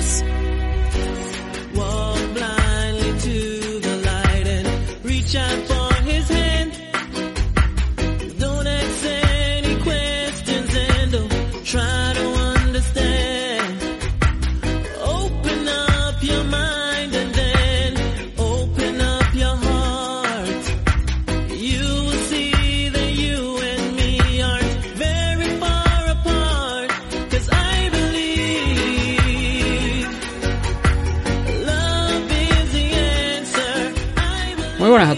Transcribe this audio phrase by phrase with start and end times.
[0.00, 0.29] adiós.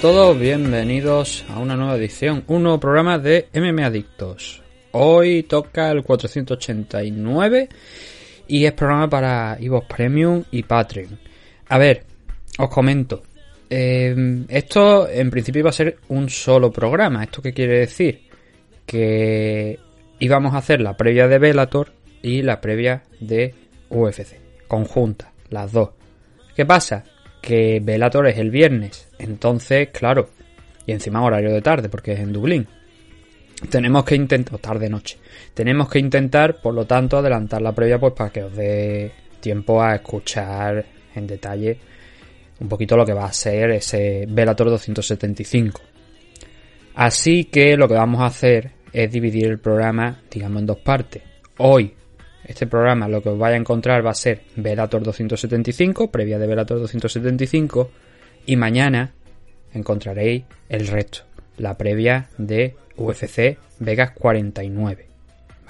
[0.02, 4.60] Todos, bienvenidos a una nueva edición, un nuevo programa de MM Adictos.
[4.90, 7.68] Hoy toca el 489
[8.48, 11.20] y es programa para Evox Premium y Patreon.
[11.68, 12.02] A ver,
[12.58, 13.22] os comento.
[13.70, 17.22] eh, esto en principio iba a ser un solo programa.
[17.22, 18.22] ¿Esto qué quiere decir?
[18.84, 19.78] Que
[20.18, 23.54] íbamos a hacer la previa de Velator y la previa de
[23.88, 24.40] UFC.
[24.66, 25.90] Conjunta, las dos.
[26.56, 27.04] ¿Qué pasa?
[27.42, 29.08] Que Velator es el viernes.
[29.18, 30.30] Entonces, claro.
[30.86, 32.66] Y encima horario de tarde, porque es en Dublín.
[33.68, 35.18] Tenemos que intentar, o tarde noche.
[35.52, 39.82] Tenemos que intentar, por lo tanto, adelantar la previa, pues para que os dé tiempo
[39.82, 41.78] a escuchar en detalle
[42.60, 45.82] un poquito lo que va a ser ese Velator 275.
[46.94, 51.22] Así que lo que vamos a hacer es dividir el programa, digamos, en dos partes.
[51.58, 51.94] Hoy,
[52.44, 56.46] este programa lo que os vais a encontrar va a ser Velator 275, previa de
[56.46, 57.90] Velator 275,
[58.46, 59.12] y mañana
[59.72, 61.20] encontraréis el resto,
[61.58, 65.06] la previa de UFC Vegas 49.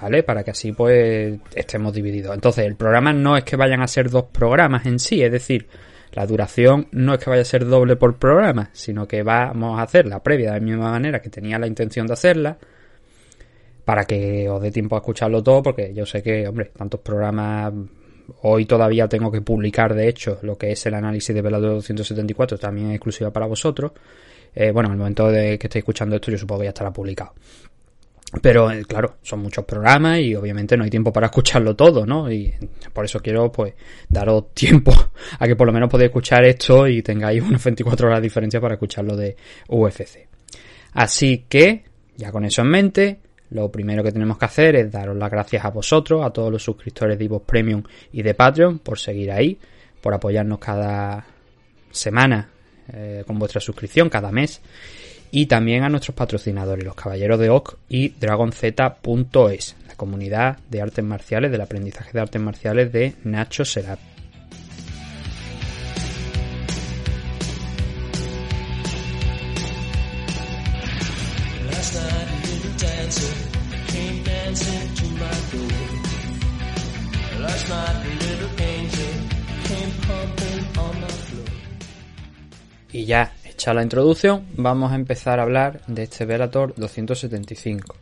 [0.00, 0.24] ¿Vale?
[0.24, 2.34] Para que así pues estemos divididos.
[2.34, 5.68] Entonces, el programa no es que vayan a ser dos programas en sí, es decir,
[6.12, 9.82] la duración no es que vaya a ser doble por programa, sino que vamos a
[9.82, 12.58] hacer la previa de la misma manera que tenía la intención de hacerla,
[13.92, 17.74] para que os dé tiempo a escucharlo todo, porque yo sé que, hombre, tantos programas.
[18.40, 22.56] Hoy todavía tengo que publicar, de hecho, lo que es el análisis de Velador 274,
[22.56, 23.92] también es exclusiva para vosotros.
[24.54, 26.90] Eh, bueno, en el momento de que estéis escuchando esto, yo supongo que ya estará
[26.90, 27.34] publicado.
[28.40, 32.32] Pero eh, claro, son muchos programas y obviamente no hay tiempo para escucharlo todo, ¿no?
[32.32, 32.50] Y
[32.94, 33.74] por eso quiero pues
[34.08, 34.94] daros tiempo
[35.38, 38.58] a que por lo menos podáis escuchar esto y tengáis unas 24 horas de diferencia
[38.58, 39.36] para escucharlo de
[39.68, 40.28] UFC.
[40.94, 41.84] Así que,
[42.16, 43.20] ya con eso en mente,
[43.52, 46.62] lo primero que tenemos que hacer es daros las gracias a vosotros, a todos los
[46.62, 47.82] suscriptores de Ivox Premium
[48.12, 49.58] y de Patreon, por seguir ahí,
[50.00, 51.24] por apoyarnos cada
[51.90, 52.48] semana
[52.92, 54.60] eh, con vuestra suscripción, cada mes
[55.30, 61.04] y también a nuestros patrocinadores, los Caballeros de Oc y DragonZ.es, la comunidad de artes
[61.04, 64.11] marciales, del aprendizaje de artes marciales de Nacho Serap.
[82.92, 87.96] Y ya, hecha la introducción, vamos a empezar a hablar de este Velator 275.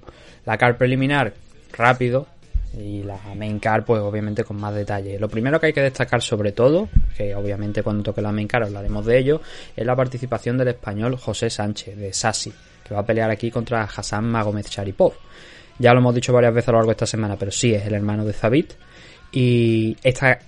[0.45, 1.33] La car preliminar,
[1.73, 2.27] rápido,
[2.77, 5.19] y la main car, pues obviamente con más detalle.
[5.19, 8.63] Lo primero que hay que destacar sobre todo, que obviamente cuando toque la main car
[8.63, 9.41] hablaremos de ello,
[9.77, 12.53] es la participación del español José Sánchez, de Sassi,
[12.85, 15.15] que va a pelear aquí contra Hassan Magomed Sharipov.
[15.79, 17.87] Ya lo hemos dicho varias veces a lo largo de esta semana, pero sí es
[17.87, 18.73] el hermano de Zabit.
[19.33, 20.39] Y esta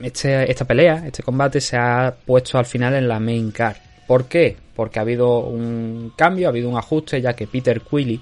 [0.00, 3.76] este, esta pelea, este combate se ha puesto al final en la main card.
[4.06, 4.56] ¿Por qué?
[4.74, 8.20] Porque ha habido un cambio, ha habido un ajuste, ya que Peter Quilly,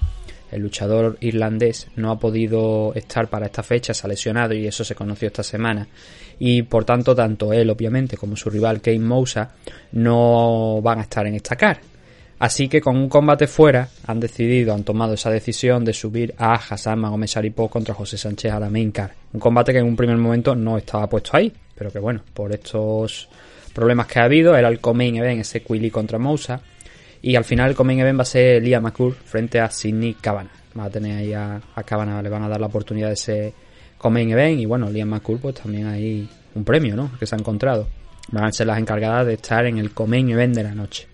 [0.51, 4.83] el luchador irlandés, no ha podido estar para esta fecha, se ha lesionado y eso
[4.83, 5.87] se conoció esta semana.
[6.39, 9.51] Y por tanto, tanto él, obviamente, como su rival Kane Mousa
[9.93, 11.77] no van a estar en esta card.
[12.43, 16.55] Así que con un combate fuera han decidido, han tomado esa decisión de subir a
[16.55, 19.11] Hassan Magomed Sharipov contra José Sánchez a la main card.
[19.31, 22.51] Un combate que en un primer momento no estaba puesto ahí, pero que bueno, por
[22.51, 23.29] estos
[23.73, 26.59] problemas que ha habido, era el co-main event, ese Quilly contra Mousa.
[27.21, 30.51] Y al final el co-main event va a ser Liam McCool frente a Sidney Cabana.
[30.77, 33.53] Va a tener ahí a, Cabana, le van a dar la oportunidad de ese
[33.97, 34.59] co-main event.
[34.59, 37.09] Y bueno, Liam McCool pues también hay un premio, ¿no?
[37.17, 37.87] Que se ha encontrado.
[38.33, 41.12] Van a ser las encargadas de estar en el co-main event de la noche.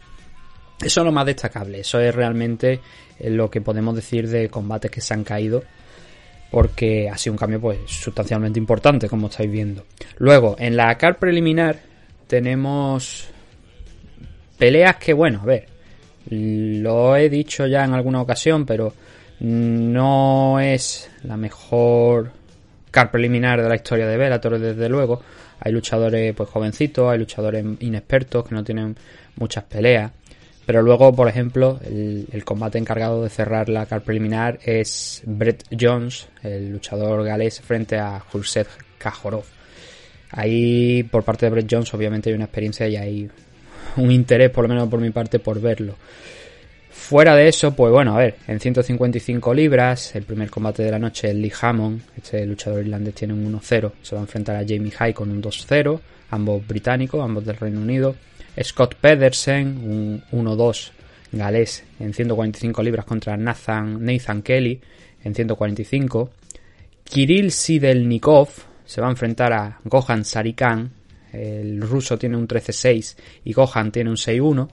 [0.81, 2.79] Eso es lo más destacable, eso es realmente
[3.19, 5.63] eh, lo que podemos decir de combates que se han caído,
[6.51, 9.85] porque ha sido un cambio pues sustancialmente importante, como estáis viendo.
[10.17, 11.79] Luego, en la car preliminar
[12.27, 13.27] tenemos
[14.57, 15.67] peleas que, bueno, a ver,
[16.29, 18.93] lo he dicho ya en alguna ocasión, pero
[19.39, 22.31] no es la mejor
[22.91, 25.21] car preliminar de la historia de Bellator, desde luego.
[25.59, 28.95] Hay luchadores pues jovencitos, hay luchadores inexpertos que no tienen
[29.35, 30.11] muchas peleas.
[30.69, 36.27] Pero luego, por ejemplo, el, combate encargado de cerrar la car preliminar es Brett Jones,
[36.43, 38.67] el luchador galés, frente a Jurset
[38.99, 39.45] Kajorov.
[40.29, 43.31] Ahí por parte de Brett Jones obviamente hay una experiencia y hay
[43.97, 45.95] un interés, por lo menos por mi parte, por verlo.
[46.91, 50.99] Fuera de eso, pues bueno, a ver, en 155 libras, el primer combate de la
[50.99, 54.59] noche, el Lee Hammond, este luchador irlandés tiene un 1-0, se va a enfrentar a
[54.59, 55.99] Jamie High con un 2-0,
[56.29, 58.13] ambos británicos, ambos del Reino Unido.
[58.63, 60.91] Scott Pedersen, un 1-2
[61.31, 64.79] galés en 145 libras contra Nathan, Nathan Kelly
[65.23, 66.29] en 145.
[67.03, 68.49] Kirill Sidelnikov
[68.85, 70.91] se va a enfrentar a Gohan Sarikan.
[71.31, 73.15] El ruso tiene un 13-6
[73.45, 74.67] y Gohan tiene un 6-1.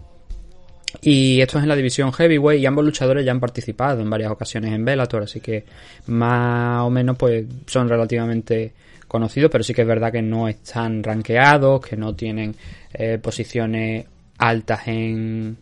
[1.03, 4.31] Y esto es en la división heavyweight y ambos luchadores ya han participado en varias
[4.31, 5.65] ocasiones en Bellator, así que
[6.07, 8.73] más o menos pues son relativamente
[9.09, 12.55] conocidos, pero sí que es verdad que no están rankeados, que no tienen
[12.93, 14.07] eh, posiciones
[14.39, 15.57] altas en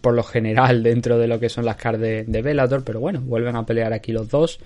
[0.00, 3.56] por lo general dentro de lo que son las cards de, de pero bueno, vuelven
[3.56, 4.60] a pelear aquí los dos.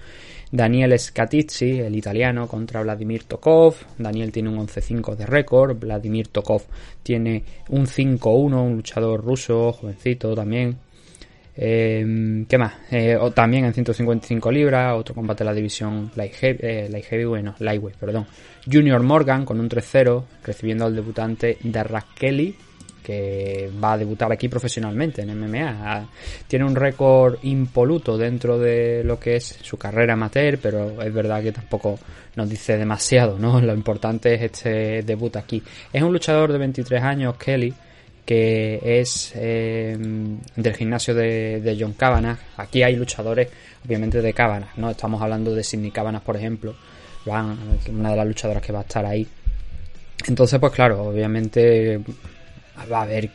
[0.50, 3.74] Daniel Scatizzi, el italiano, contra Vladimir Tokov.
[3.98, 5.76] Daniel tiene un 11-5 de récord.
[5.76, 6.62] Vladimir Tokov
[7.02, 10.78] tiene un 5-1, un luchador ruso, jovencito también.
[11.58, 12.74] Eh, ¿Qué más?
[12.90, 17.54] Eh, también en 155 libras, otro combate de la división Light eh, light heavy bueno,
[17.58, 18.26] Lightweight, perdón.
[18.70, 22.54] Junior Morgan con un 3-0, recibiendo al debutante Darrak Kelly,
[23.02, 26.08] que va a debutar aquí profesionalmente en MMA.
[26.48, 31.40] Tiene un récord impoluto dentro de lo que es su carrera amateur, pero es verdad
[31.40, 32.00] que tampoco
[32.34, 33.60] nos dice demasiado, ¿no?
[33.62, 35.62] Lo importante es este debut aquí.
[35.92, 37.72] Es un luchador de 23 años, Kelly,
[38.26, 39.96] que es eh,
[40.56, 42.38] del gimnasio de, John Cavanagh.
[42.56, 43.48] Aquí hay luchadores,
[43.84, 44.90] obviamente, de Cavanagh, ¿no?
[44.90, 46.74] Estamos hablando de Sidney Cavanagh, por ejemplo,
[47.24, 49.26] una de las luchadoras que va a estar ahí.
[50.26, 52.00] Entonces, pues claro, obviamente
[52.90, 53.30] va a haber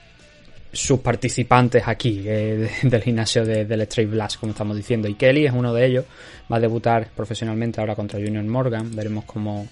[0.73, 5.07] sus participantes aquí eh, del gimnasio de, del Straight Blast, como estamos diciendo.
[5.07, 6.05] Y Kelly es uno de ellos.
[6.51, 8.95] Va a debutar profesionalmente ahora contra Junior Morgan.
[8.95, 9.67] Veremos cómo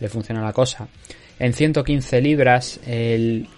[0.00, 0.88] le funciona la cosa.
[1.38, 3.48] En 115 libras, el.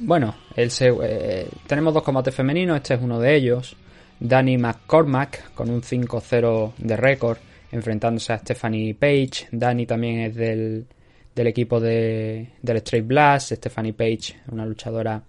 [0.00, 2.76] Bueno, eh, tenemos dos combates femeninos.
[2.76, 3.76] Este es uno de ellos.
[4.18, 7.38] Danny McCormack con un 5-0 de récord
[7.70, 9.48] enfrentándose a Stephanie Page.
[9.52, 10.86] Danny también es del
[11.34, 15.22] del equipo de, del Straight Blast, Stephanie Page, una luchadora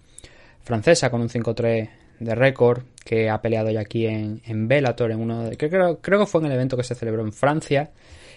[0.62, 5.20] francesa con un 5-3 de récord, que ha peleado ya aquí en, en Bellator, en
[5.20, 7.90] uno de, creo, creo que fue en el evento que se celebró en Francia.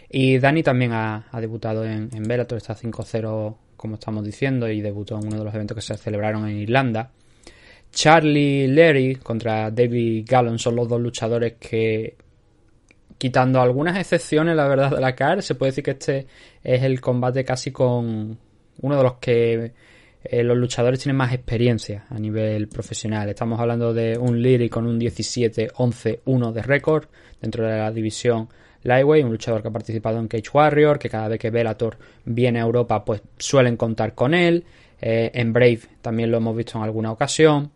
[0.09, 3.55] Y Dani también ha, debutado en, en Bellator, está 5-0
[3.85, 7.11] como estamos diciendo, y debutó en uno de los eventos que se celebraron en Irlanda.
[7.91, 12.17] Charlie Leary contra David Gallon son los dos luchadores que
[13.17, 16.27] quitando algunas excepciones, la verdad, de la CAR, se puede decir que este
[16.63, 18.37] es el combate casi con
[18.81, 19.71] uno de los que
[20.23, 23.29] eh, los luchadores tienen más experiencia a nivel profesional.
[23.29, 27.05] Estamos hablando de un Lyric con un 17-11-1 de récord
[27.41, 28.49] dentro de la división
[28.85, 32.59] Lightweight, un luchador que ha participado en Cage Warrior, que cada vez que Bellator viene
[32.59, 34.63] a Europa, pues suelen contar con él.
[35.01, 37.71] Eh, en Brave también lo hemos visto en alguna ocasión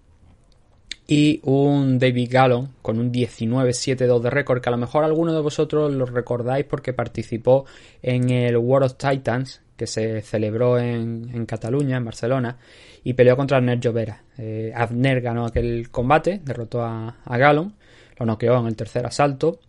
[1.08, 5.42] y un David Gallon con un 19-7-2 de récord, que a lo mejor alguno de
[5.42, 7.66] vosotros lo recordáis porque participó
[8.04, 12.58] en el World of Titans que se celebró en, Cataluña, en Barcelona,
[13.04, 14.24] y peleó contra Abner Llovera.
[14.38, 17.74] Eh, Abner ganó aquel combate, derrotó a, a Gallon,
[18.20, 19.60] lo noqueó en el tercer asalto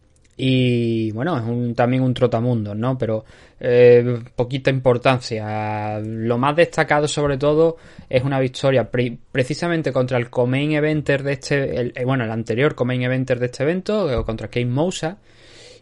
[0.42, 2.96] y bueno, es un, también un trotamundo, ¿no?
[2.96, 3.26] Pero
[3.60, 6.00] eh, poquita importancia.
[6.00, 7.76] Lo más destacado sobre todo
[8.08, 13.02] es una victoria precisamente contra el Comain Eventer de este, eh, bueno, el anterior Comain
[13.02, 15.18] Eventer de este evento, eh, contra Kate Mousa.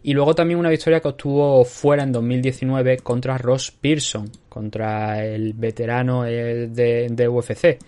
[0.02, 5.52] Y luego también una victoria que obtuvo fuera en 2019 contra Ross Pearson, contra el
[5.52, 7.78] veterano de, de UFC.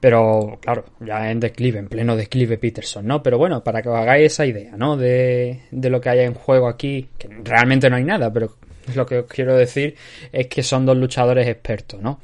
[0.00, 3.22] Pero claro, ya en declive, en pleno declive Peterson, ¿no?
[3.22, 4.96] Pero bueno, para que os hagáis esa idea, ¿no?
[4.96, 8.54] De, de lo que hay en juego aquí, que realmente no hay nada, pero
[8.94, 9.96] lo que os quiero decir
[10.32, 12.20] es que son dos luchadores expertos, ¿no?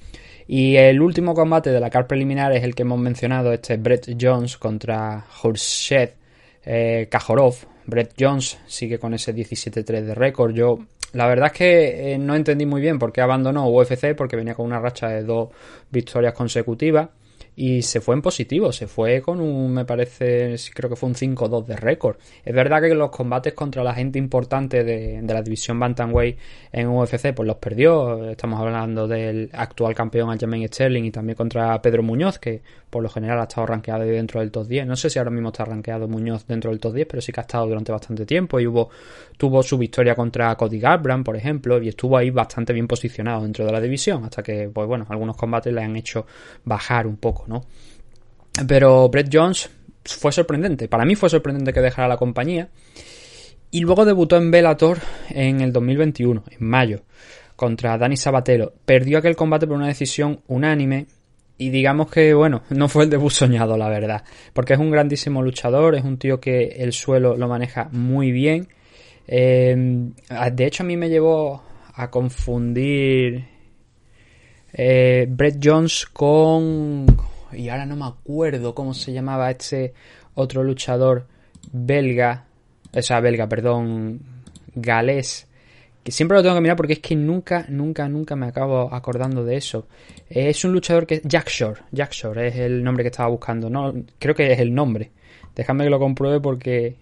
[0.47, 4.16] Y el último combate de la car preliminar es el que hemos mencionado, este Brett
[4.21, 6.11] Jones contra Horshed
[6.64, 7.54] eh, Kajorov.
[7.87, 10.54] Brett Jones sigue con ese 17-3 de récord.
[10.54, 10.78] Yo,
[11.12, 14.54] la verdad es que eh, no entendí muy bien por qué abandonó UFC, porque venía
[14.54, 15.49] con una racha de dos
[15.90, 17.09] victorias consecutivas
[17.57, 21.15] y se fue en positivo, se fue con un, me parece, creo que fue un
[21.15, 22.17] 5-2 de récord.
[22.45, 26.39] Es verdad que los combates contra la gente importante de, la división Bantamweight
[26.73, 28.31] en UFC, pues los perdió.
[28.31, 33.09] Estamos hablando del actual campeón Aljamain Sterling y también contra Pedro Muñoz, que por lo
[33.09, 34.87] general ha estado rankeado dentro del top 10.
[34.87, 37.41] No sé si ahora mismo está rankeado Muñoz dentro del top 10, pero sí que
[37.41, 38.91] ha estado durante bastante tiempo y hubo,
[39.37, 43.65] tuvo su victoria contra Cody Garbrandt, por ejemplo, y estuvo ahí bastante bien posicionado dentro
[43.65, 46.27] de la división, hasta que, pues bueno, algunos combates le han hecho
[46.65, 47.65] bajar un poco ¿no?
[48.67, 49.71] Pero Brett Jones
[50.05, 50.89] fue sorprendente.
[50.89, 52.69] Para mí fue sorprendente que dejara la compañía.
[53.71, 54.99] Y luego debutó en Bellator
[55.31, 57.03] en el 2021, en mayo,
[57.57, 58.73] contra Dani Sabatero.
[58.85, 61.07] Perdió aquel combate por una decisión unánime
[61.59, 64.23] y digamos que, bueno, no fue el debut soñado, la verdad.
[64.53, 68.69] Porque es un grandísimo luchador, es un tío que el suelo lo maneja muy bien.
[69.27, 69.75] Eh,
[70.53, 71.63] de hecho, a mí me llevó
[71.95, 73.45] a confundir
[74.73, 77.07] eh, Brett Jones con...
[77.55, 79.95] Y ahora no me acuerdo cómo se llamaba este
[80.35, 81.27] otro luchador
[81.73, 82.47] belga.
[82.93, 84.21] O sea, belga, perdón.
[84.77, 85.47] Galés
[86.05, 89.43] que siempre lo tengo que mirar porque es que nunca, nunca, nunca me acabo acordando
[89.43, 89.89] de eso.
[90.29, 93.95] Es un luchador que Jack Shore, Jack Shore es el nombre que estaba buscando, no,
[94.19, 95.11] creo que es el nombre.
[95.57, 96.97] Déjame que lo compruebe porque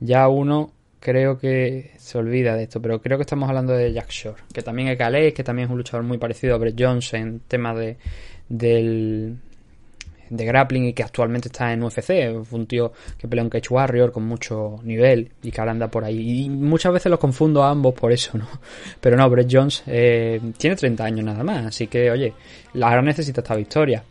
[0.00, 4.10] ya uno creo que se olvida de esto, pero creo que estamos hablando de Jack
[4.10, 7.14] Shore, que también es galés, que también es un luchador muy parecido a Brett Jones
[7.14, 7.96] en tema de
[8.48, 9.38] del
[10.30, 12.10] de grappling y que actualmente está en UFC.
[12.50, 16.04] Un tío que pelea un Cage Warrior con mucho nivel y que ahora anda por
[16.04, 16.44] ahí.
[16.44, 18.46] Y muchas veces los confundo a ambos por eso, ¿no?
[19.00, 22.32] Pero no, Brett Jones eh, tiene 30 años nada más, así que, oye,
[22.80, 24.02] ahora necesita esta victoria.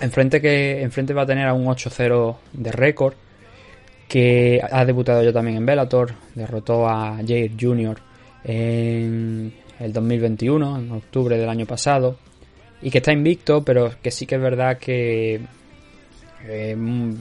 [0.00, 3.14] Enfrente, que, enfrente va a tener a un 8-0 de récord
[4.08, 7.96] que ha debutado yo también en Bellator, derrotó a Jair Jr.
[8.44, 12.16] en el 2021, en octubre del año pasado
[12.84, 15.40] y que está invicto, pero que sí que es verdad que
[16.46, 16.76] eh,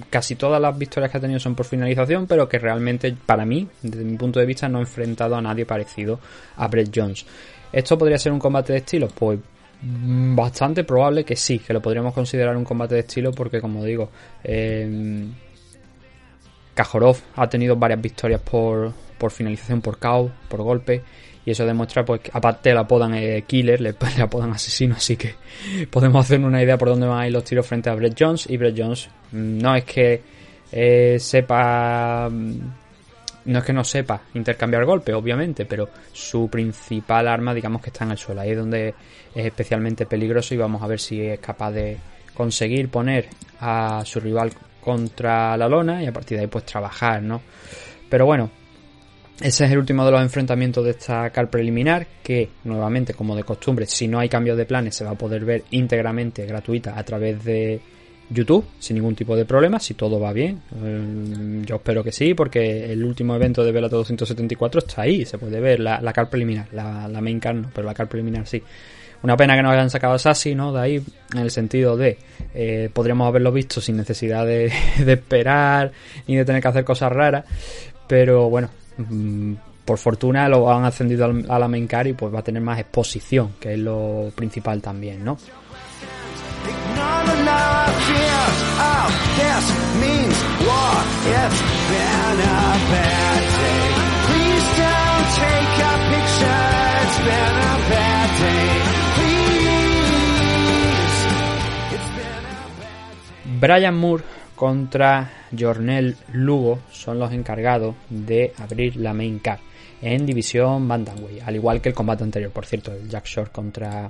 [0.10, 3.65] casi todas las victorias que ha tenido son por finalización, pero que realmente para mí,
[3.82, 6.20] desde mi punto de vista, no ha enfrentado a nadie parecido
[6.58, 7.25] a Brett Jones.
[7.72, 9.08] ¿Esto podría ser un combate de estilo?
[9.08, 9.39] Pues
[9.82, 13.86] mm, bastante probable que sí, que lo podríamos considerar un combate de estilo porque como
[13.86, 14.10] digo,
[14.43, 15.25] eh,
[16.74, 21.03] Kajorov ha tenido varias victorias por, por finalización, por KO, por golpe
[21.45, 25.35] y eso demuestra pues que aparte la apodan eh, killer, le, apodan asesino, así que
[25.89, 28.50] podemos hacernos una idea por dónde van a ir los tiros frente a Brett Jones
[28.50, 30.21] y Brett Jones mm, no es que
[30.71, 32.59] eh, sepa mm,
[33.45, 38.05] no es que no sepa intercambiar golpes, obviamente, pero su principal arma, digamos que está
[38.05, 38.39] en el suelo.
[38.39, 38.95] Ahí es donde
[39.35, 41.97] es especialmente peligroso y vamos a ver si es capaz de
[42.33, 43.27] conseguir poner
[43.59, 47.41] a su rival contra la lona y a partir de ahí pues trabajar, ¿no?
[48.09, 48.50] Pero bueno,
[49.43, 53.43] ese es el último de los enfrentamientos de esta car preliminar, que nuevamente, como de
[53.43, 57.03] costumbre, si no hay cambios de planes, se va a poder ver íntegramente gratuita a
[57.03, 57.81] través de
[58.29, 60.62] YouTube, sin ningún tipo de problema, si todo va bien.
[60.81, 65.38] Eh, yo espero que sí, porque el último evento de Velato 274 está ahí, se
[65.38, 68.63] puede ver la, car preliminar, la, main car no, pero la car preliminar sí.
[69.23, 70.71] Una pena que no hayan sacado a Sassy, ¿no?
[70.71, 72.17] De ahí, en el sentido de,
[72.53, 74.71] eh, podríamos haberlo visto sin necesidad de,
[75.05, 75.91] de esperar
[76.27, 77.43] ni de tener que hacer cosas raras,
[78.07, 78.69] pero bueno,
[79.85, 82.79] por fortuna lo han ascendido a la main car y pues va a tener más
[82.79, 85.38] exposición, que es lo principal también, ¿no?
[103.59, 104.23] Brian Moore
[104.63, 105.29] contra
[105.60, 109.60] Jornel Lugo son los encargados de abrir la main card
[110.01, 114.10] en división Bantamweight, al igual que el combate anterior, por cierto, el Jack Shore contra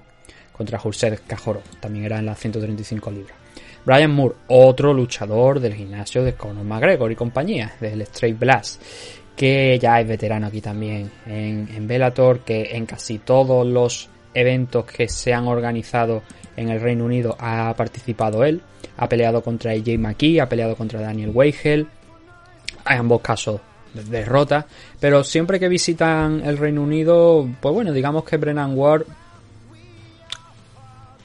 [0.55, 3.35] contra Jurset Cajoro, también era en las 135 libras.
[3.83, 8.79] Brian Moore, otro luchador del gimnasio de Conor McGregor y compañía, del Straight Blast,
[9.35, 14.85] que ya es veterano aquí también en, en Bellator, que en casi todos los eventos
[14.85, 16.23] que se han organizado
[16.55, 18.61] en el Reino Unido ha participado él.
[18.97, 21.87] Ha peleado contra AJ McKee, ha peleado contra Daniel Weigel.
[22.89, 23.61] En ambos casos
[23.93, 24.65] derrota.
[24.99, 29.05] Pero siempre que visitan el Reino Unido, pues bueno, digamos que Brennan Ward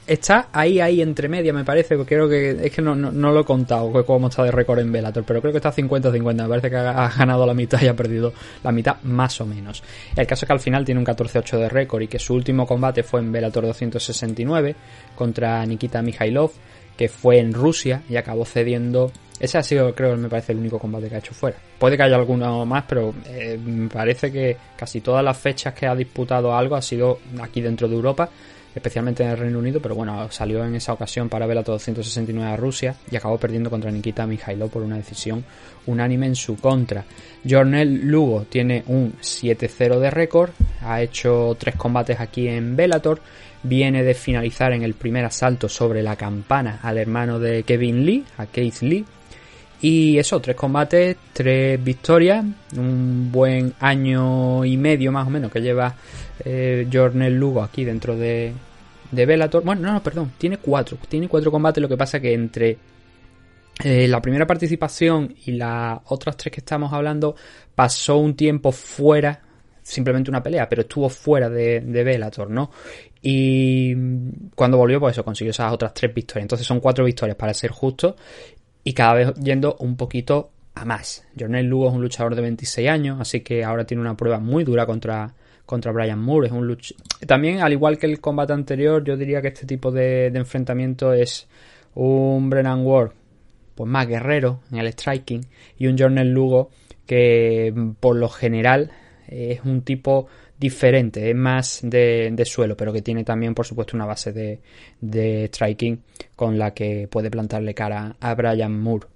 [0.09, 1.95] está ahí, ahí entre media, me parece.
[1.95, 5.23] Porque creo que es que no, lo he contado cómo está de récord en Bellator,
[5.23, 6.33] pero creo que está 50-50.
[6.33, 9.83] Me parece que ha, ganado la mitad y ha perdido la mitad, más o menos.
[10.15, 12.65] El caso es que al final tiene un 14-8 de récord y que su último
[12.65, 14.75] combate fue en Bellator 269
[15.15, 16.51] contra Nikita Mikhailov,
[16.97, 19.11] que fue en Rusia y acabó cediendo.
[19.39, 21.55] Ese ha sido, creo, me parece el único combate que ha hecho fuera.
[21.77, 25.87] Puede que haya alguno más, pero eh, me parece que casi todas las fechas que
[25.87, 28.29] ha disputado algo ha sido aquí dentro de Europa
[28.75, 32.55] especialmente en el Reino Unido, pero bueno, salió en esa ocasión para Velato 269 a
[32.55, 35.43] Rusia y acabó perdiendo contra Nikita Mikhailov por una decisión
[35.85, 37.05] unánime en su contra.
[37.47, 43.21] Jornel Lugo tiene un 7-0 de récord, ha hecho tres combates aquí en Bellator,
[43.63, 48.25] viene de finalizar en el primer asalto sobre la campana al hermano de Kevin Lee,
[48.37, 49.05] a Keith Lee,
[49.81, 52.43] y eso, tres combates, tres victorias,
[52.75, 55.95] un buen año y medio más o menos que lleva
[56.45, 58.53] eh, Jornel Lugo aquí dentro de,
[59.11, 59.63] de Bellator.
[59.63, 60.97] Bueno, no, no, perdón, tiene cuatro.
[61.07, 62.77] Tiene cuatro combates, lo que pasa que entre
[63.83, 67.35] eh, la primera participación y las otras tres que estamos hablando
[67.75, 69.41] pasó un tiempo fuera
[69.81, 72.69] simplemente una pelea, pero estuvo fuera de, de Bellator, ¿no?
[73.21, 73.93] Y
[74.55, 76.43] cuando volvió, pues eso, consiguió esas otras tres victorias.
[76.43, 78.15] Entonces son cuatro victorias para ser justo
[78.83, 81.25] y cada vez yendo un poquito a más.
[81.37, 84.63] Jornel Lugo es un luchador de 26 años, así que ahora tiene una prueba muy
[84.63, 85.33] dura contra,
[85.69, 86.47] contra Brian Moore.
[86.47, 86.93] Es un luch...
[87.27, 91.13] También, al igual que el combate anterior, yo diría que este tipo de, de enfrentamiento
[91.13, 91.47] es
[91.93, 93.11] un Brennan Ward
[93.75, 95.45] pues más guerrero en el striking
[95.77, 96.71] y un Jornel Lugo
[97.05, 98.91] que por lo general
[99.27, 103.95] es un tipo diferente, es más de, de, suelo, pero que tiene también, por supuesto,
[103.95, 104.59] una base de,
[104.99, 106.01] de, striking
[106.35, 109.07] con la que puede plantarle cara a Brian Moore.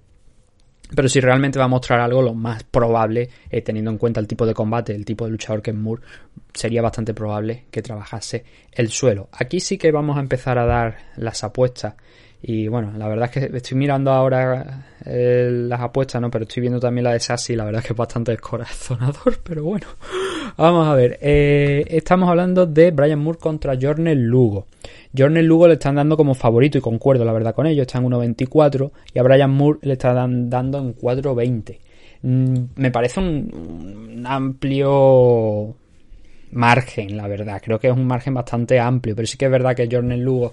[0.94, 4.26] Pero si realmente va a mostrar algo, lo más probable, eh, teniendo en cuenta el
[4.26, 6.02] tipo de combate, el tipo de luchador que es Moore,
[6.52, 9.28] sería bastante probable que trabajase el suelo.
[9.32, 11.94] Aquí sí que vamos a empezar a dar las apuestas
[12.46, 16.30] y bueno, la verdad es que estoy mirando ahora eh, las apuestas, ¿no?
[16.30, 19.64] Pero estoy viendo también la de Sassy, la verdad es que es bastante descorazonador, pero
[19.64, 19.86] bueno.
[20.58, 24.66] Vamos a ver, eh, estamos hablando de Brian Moore contra Jornel Lugo.
[25.16, 28.04] Jornel Lugo le están dando como favorito y concuerdo la verdad con ello, está en
[28.04, 31.78] 1.24 y a Brian Moore le están dando en 4.20.
[32.20, 35.74] Mm, me parece un, un amplio
[36.52, 37.62] margen, la verdad.
[37.64, 40.52] Creo que es un margen bastante amplio, pero sí que es verdad que Jornel Lugo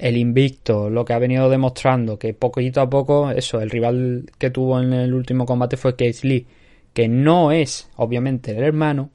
[0.00, 4.50] el invicto, lo que ha venido demostrando, que poquito a poco, eso, el rival que
[4.50, 6.46] tuvo en el último combate fue Case Lee,
[6.94, 9.10] que no es, obviamente, el hermano,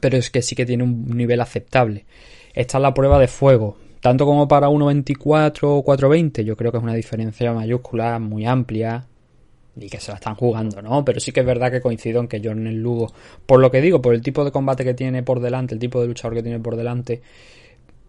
[0.00, 2.04] pero es que sí que tiene un nivel aceptable.
[2.52, 6.78] Esta es la prueba de fuego, tanto como para 1.24 o 4.20, yo creo que
[6.78, 9.06] es una diferencia mayúscula, muy amplia,
[9.78, 11.04] y que se la están jugando, ¿no?
[11.04, 13.12] Pero sí que es verdad que coincido en que Jornel Lugo,
[13.44, 16.00] por lo que digo, por el tipo de combate que tiene por delante, el tipo
[16.00, 17.22] de luchador que tiene por delante,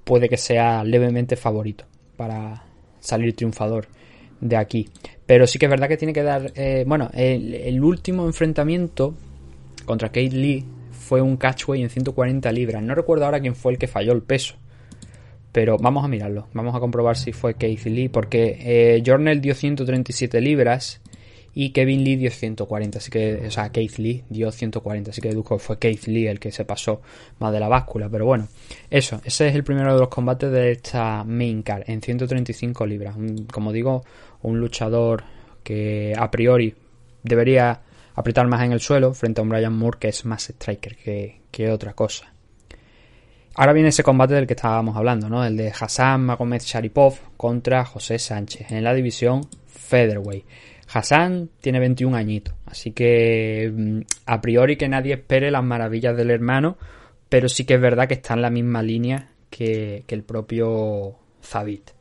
[0.07, 1.83] puede que sea levemente favorito
[2.15, 2.63] para
[3.01, 3.87] salir triunfador
[4.39, 4.89] de aquí.
[5.25, 6.53] Pero sí que es verdad que tiene que dar.
[6.55, 9.13] Eh, bueno, el, último enfrentamiento
[9.86, 12.82] contra Kate Lee fue un catchway en 140 libras.
[12.82, 14.55] No recuerdo ahora quién fue el que falló el peso.
[15.51, 16.47] Pero vamos a mirarlo.
[16.53, 18.08] Vamos a comprobar si fue Kate Lee.
[18.08, 19.01] Porque eh,
[19.41, 21.01] dio 137 libras
[21.60, 25.30] y Kevin Lee dio 140, así que, o sea, Keith Lee dio 140, así que
[25.30, 27.02] deduzco que fue Keith Lee el que se pasó
[27.39, 28.48] más de la báscula, pero bueno,
[28.91, 33.15] eso, ese es el primero de los combates de esta main card, en 135 libras,
[33.52, 34.04] como digo,
[34.43, 35.24] un luchador
[35.63, 36.76] que a priori
[37.24, 37.82] debería
[38.13, 41.41] apretar más en el suelo frente a un Brian Moore que es más striker que,
[41.50, 42.32] que otra cosa.
[43.56, 45.43] Ahora viene ese combate del que estábamos hablando, ¿no?
[45.43, 50.46] El de Hassan Magomed Sharipov contra José Sánchez en la división Featherweight.
[50.91, 56.32] Hassan tiene 21 añitos, así que mm, a priori que nadie espere las maravillas del
[56.32, 56.78] hermano,
[57.30, 61.15] pero sí que es verdad que está en la misma línea que, que el propio
[61.43, 61.91] Zabit.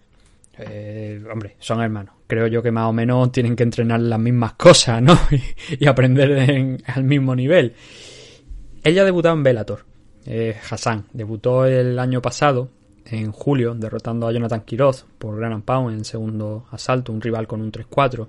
[0.58, 2.14] Eh, hombre, son hermanos.
[2.26, 5.18] Creo yo que más o menos tienen que entrenar las mismas cosas, ¿no?
[5.78, 7.74] y, aprender en, al mismo nivel.
[8.82, 9.84] Ella debutó en Bellator.
[10.24, 12.70] Eh, Hassan debutó el año pasado,
[13.04, 17.60] en julio, derrotando a Jonathan Quiroz por Gran Pound en segundo asalto, un rival con
[17.60, 18.26] un 3-4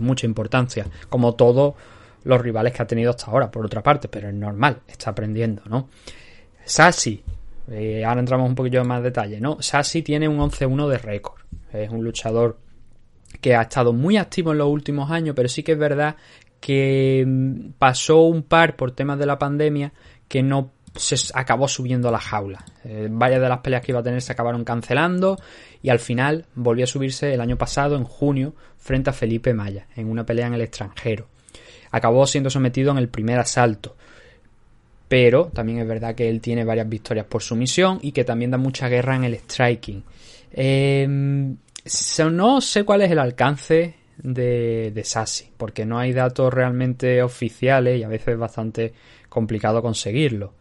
[0.00, 1.74] mucha importancia, como todos
[2.24, 5.62] los rivales que ha tenido hasta ahora, por otra parte, pero es normal, está aprendiendo,
[5.66, 5.88] ¿no?
[6.64, 7.22] Sassy,
[7.70, 9.60] eh, ahora entramos un poquillo en más detalle, ¿no?
[9.60, 11.40] Sassy tiene un 11-1 de récord,
[11.72, 12.58] es un luchador
[13.40, 16.16] que ha estado muy activo en los últimos años, pero sí que es verdad
[16.60, 19.92] que mm, pasó un par por temas de la pandemia
[20.28, 22.64] que no se acabó subiendo a la jaula.
[22.84, 25.38] Eh, varias de las peleas que iba a tener se acabaron cancelando
[25.82, 29.86] y al final volvió a subirse el año pasado, en junio, frente a Felipe Maya,
[29.96, 31.28] en una pelea en el extranjero.
[31.90, 33.96] Acabó siendo sometido en el primer asalto.
[35.08, 38.56] Pero también es verdad que él tiene varias victorias por sumisión y que también da
[38.56, 40.02] mucha guerra en el striking.
[40.52, 41.06] Eh,
[42.30, 45.04] no sé cuál es el alcance de, de
[45.56, 48.92] porque no hay datos realmente oficiales y a veces es bastante
[49.28, 50.54] complicado conseguirlo.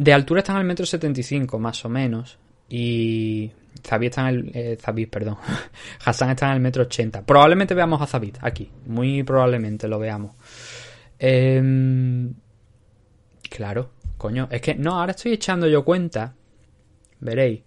[0.00, 2.38] De altura están al metro 75 más o menos
[2.70, 3.52] y
[3.86, 5.36] Zabit está en el eh, Zabit, perdón.
[6.06, 7.26] Hassan está en el metro 80.
[7.26, 10.34] Probablemente veamos a Zabit aquí, muy probablemente lo veamos.
[11.18, 12.32] Eh,
[13.50, 16.34] claro, coño, es que no, ahora estoy echando yo cuenta.
[17.18, 17.60] Veréis.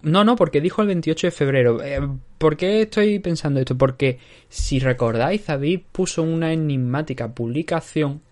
[0.00, 1.82] No, no, porque dijo el 28 de febrero.
[1.82, 2.00] Eh,
[2.38, 3.76] ¿Por qué estoy pensando esto?
[3.76, 8.22] Porque si recordáis, Zabit puso una enigmática publicación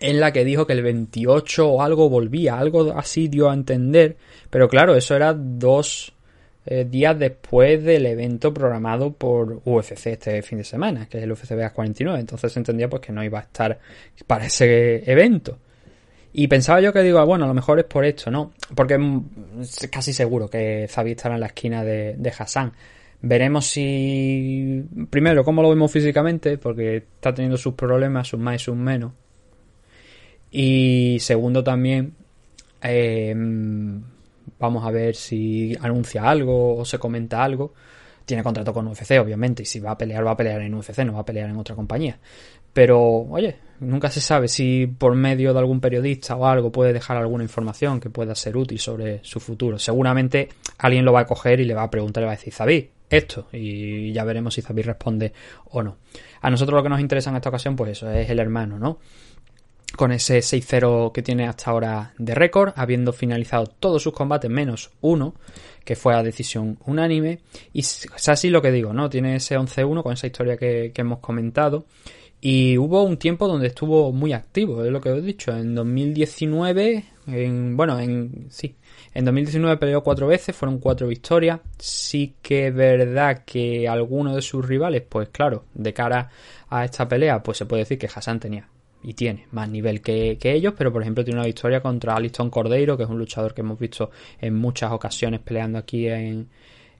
[0.00, 4.16] en la que dijo que el 28 o algo volvía, algo así dio a entender,
[4.50, 6.12] pero claro, eso era dos
[6.66, 11.32] eh, días después del evento programado por UFC este fin de semana, que es el
[11.32, 13.78] UFC Vegas 49, entonces entendía pues que no iba a estar
[14.26, 15.58] para ese evento.
[16.32, 18.52] Y pensaba yo que digo, ah, bueno, a lo mejor es por esto, ¿no?
[18.74, 18.98] Porque
[19.60, 22.72] es casi seguro que Zabi estará en la esquina de, de Hassan.
[23.20, 24.84] Veremos si.
[25.10, 29.12] Primero, cómo lo vemos físicamente, porque está teniendo sus problemas, sus más y sus menos
[30.50, 32.14] Y segundo también,
[32.82, 33.34] eh,
[34.58, 37.74] vamos a ver si anuncia algo o se comenta algo.
[38.24, 40.98] Tiene contrato con UFC, obviamente, y si va a pelear, va a pelear en UFC,
[40.98, 42.18] no va a pelear en otra compañía.
[42.74, 47.16] Pero, oye, nunca se sabe si por medio de algún periodista o algo puede dejar
[47.16, 49.78] alguna información que pueda ser útil sobre su futuro.
[49.78, 52.52] Seguramente alguien lo va a coger y le va a preguntar y va a decir,
[52.52, 55.32] Zabí, esto, y ya veremos si Zabí responde
[55.70, 55.96] o no.
[56.42, 58.98] A nosotros lo que nos interesa en esta ocasión, pues eso, es el hermano, ¿no?
[59.96, 64.90] Con ese 6-0 que tiene hasta ahora de récord, habiendo finalizado todos sus combates menos
[65.00, 65.34] uno,
[65.84, 67.40] que fue a decisión unánime.
[67.72, 69.08] Y es así lo que digo, ¿no?
[69.08, 71.86] Tiene ese 11-1 con esa historia que, hemos comentado.
[72.40, 75.56] Y hubo un tiempo donde estuvo muy activo, es lo que os he dicho.
[75.56, 78.76] En 2019, en, bueno, en sí,
[79.14, 81.60] en 2019 peleó cuatro veces, fueron cuatro victorias.
[81.78, 86.30] Sí que es verdad que algunos de sus rivales, pues claro, de cara
[86.68, 88.68] a esta pelea, pues se puede decir que Hassan tenía
[89.02, 92.96] y tiene más nivel que, ellos, pero por ejemplo tiene una victoria contra Aliston Cordeiro,
[92.96, 96.48] que es un luchador que hemos visto en muchas ocasiones peleando aquí en,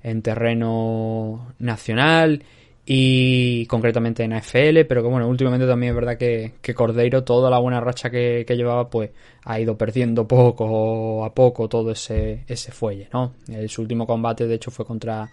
[0.03, 2.43] en terreno nacional
[2.91, 7.51] y concretamente en AFL, pero que bueno, últimamente también es verdad que, que Cordeiro, toda
[7.51, 9.11] la buena racha que, que, llevaba, pues
[9.45, 13.35] ha ido perdiendo poco a poco todo ese, ese fuelle, ¿no?
[13.49, 15.29] El, su último combate, de hecho, fue contra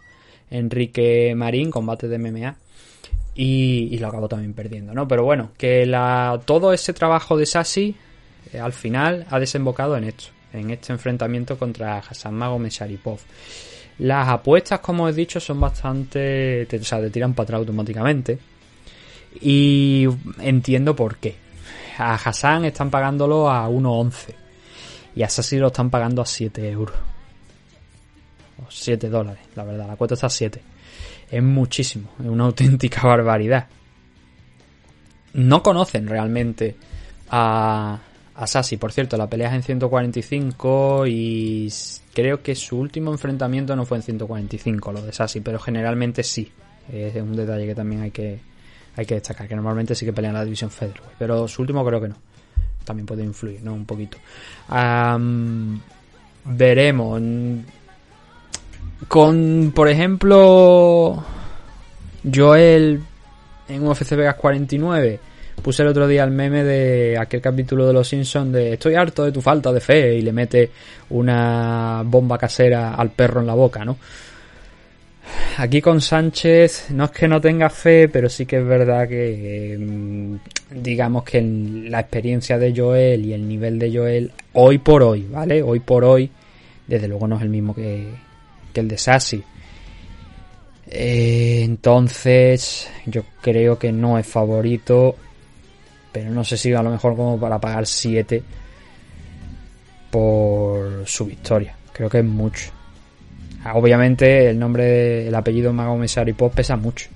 [0.49, 2.57] Enrique Marín, combate de MMA,
[3.35, 5.07] y, lo acabó también perdiendo, ¿no?
[5.07, 7.95] Pero bueno, que la, todo ese trabajo de Sassi
[8.53, 13.19] eh, al final ha desembocado en esto, en este enfrentamiento contra Hassan Magomed Sharipov.
[13.99, 16.65] Las apuestas, como he dicho, son bastante.
[16.65, 18.39] Te, o sea, te tiran para atrás automáticamente.
[19.41, 20.07] Y
[20.39, 21.35] entiendo por qué.
[21.97, 24.33] A Hassan están pagándolo a 1.11.
[25.15, 26.95] Y a Sassi lo están pagando a 7 euros.
[28.65, 29.87] O 7 dólares, la verdad.
[29.87, 30.74] La cuota está a 7.
[31.35, 32.11] Es muchísimo.
[32.17, 33.67] Es una auténtica barbaridad.
[35.33, 36.77] No conocen realmente
[37.29, 37.99] a,
[38.35, 38.77] a Sassi.
[38.77, 41.69] Por cierto, la pelea es en 145 y
[42.13, 46.49] creo que su último enfrentamiento no fue en 145, lo de Sassi, pero generalmente sí.
[46.89, 48.39] Es un detalle que también hay que,
[48.95, 51.83] hay que destacar, que normalmente sí que pelean en la división Featherweight, pero su último
[51.83, 52.15] creo que no.
[52.85, 53.73] También puede influir, ¿no?
[53.73, 54.19] Un poquito.
[56.45, 57.21] Veremos.
[59.07, 61.23] Con, por ejemplo,
[62.33, 63.01] Joel
[63.67, 65.19] en UFC Vegas 49
[65.61, 69.23] puse el otro día el meme de aquel capítulo de Los Simpsons de estoy harto
[69.23, 70.69] de tu falta de fe y le mete
[71.09, 73.97] una bomba casera al perro en la boca, ¿no?
[75.57, 80.37] Aquí con Sánchez no es que no tenga fe, pero sí que es verdad que
[80.69, 85.63] digamos que la experiencia de Joel y el nivel de Joel hoy por hoy, ¿vale?
[85.63, 86.29] Hoy por hoy,
[86.85, 88.07] desde luego no es el mismo que,
[88.75, 89.43] que el de Sassy.
[90.87, 95.15] Eh, entonces, yo creo que no es favorito
[96.15, 98.41] pero no sé si a lo mejor como para pagar 7
[100.09, 101.75] por su victoria.
[101.91, 102.71] Creo que es mucho.
[103.73, 107.09] Obviamente el nombre, el apellido Magomed Sharipov pesa mucho.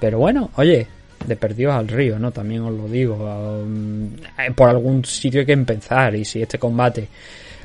[0.00, 0.86] Pero bueno, oye,
[1.26, 2.30] de perdidos al río, ¿no?
[2.30, 3.16] También os lo digo.
[3.16, 4.12] Um,
[4.56, 6.14] por algún sitio hay que empezar.
[6.14, 7.06] Y si este combate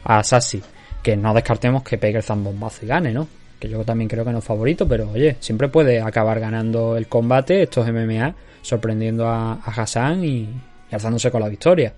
[0.04, 0.62] a Sassi,
[1.04, 3.28] que no descartemos que pegue el zambombazo y gane, ¿no?
[3.60, 7.08] Que yo también creo que no es favorito, pero oye, siempre puede acabar ganando el
[7.08, 7.62] combate.
[7.62, 10.50] Estos MMA sorprendiendo a, a Hassan y,
[10.92, 11.94] alzándose con la victoria.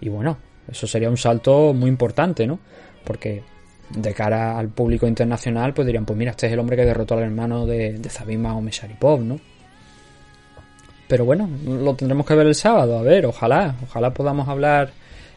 [0.00, 0.36] Y bueno,
[0.70, 2.58] eso sería un salto muy importante, ¿no?
[3.04, 3.42] Porque
[3.90, 7.14] de cara al público internacional, pues dirían, pues mira, este es el hombre que derrotó
[7.14, 9.40] al hermano de, de Magomed Sharipov, ¿no?
[11.08, 14.90] Pero bueno, lo tendremos que ver el sábado, a ver, ojalá, ojalá podamos hablar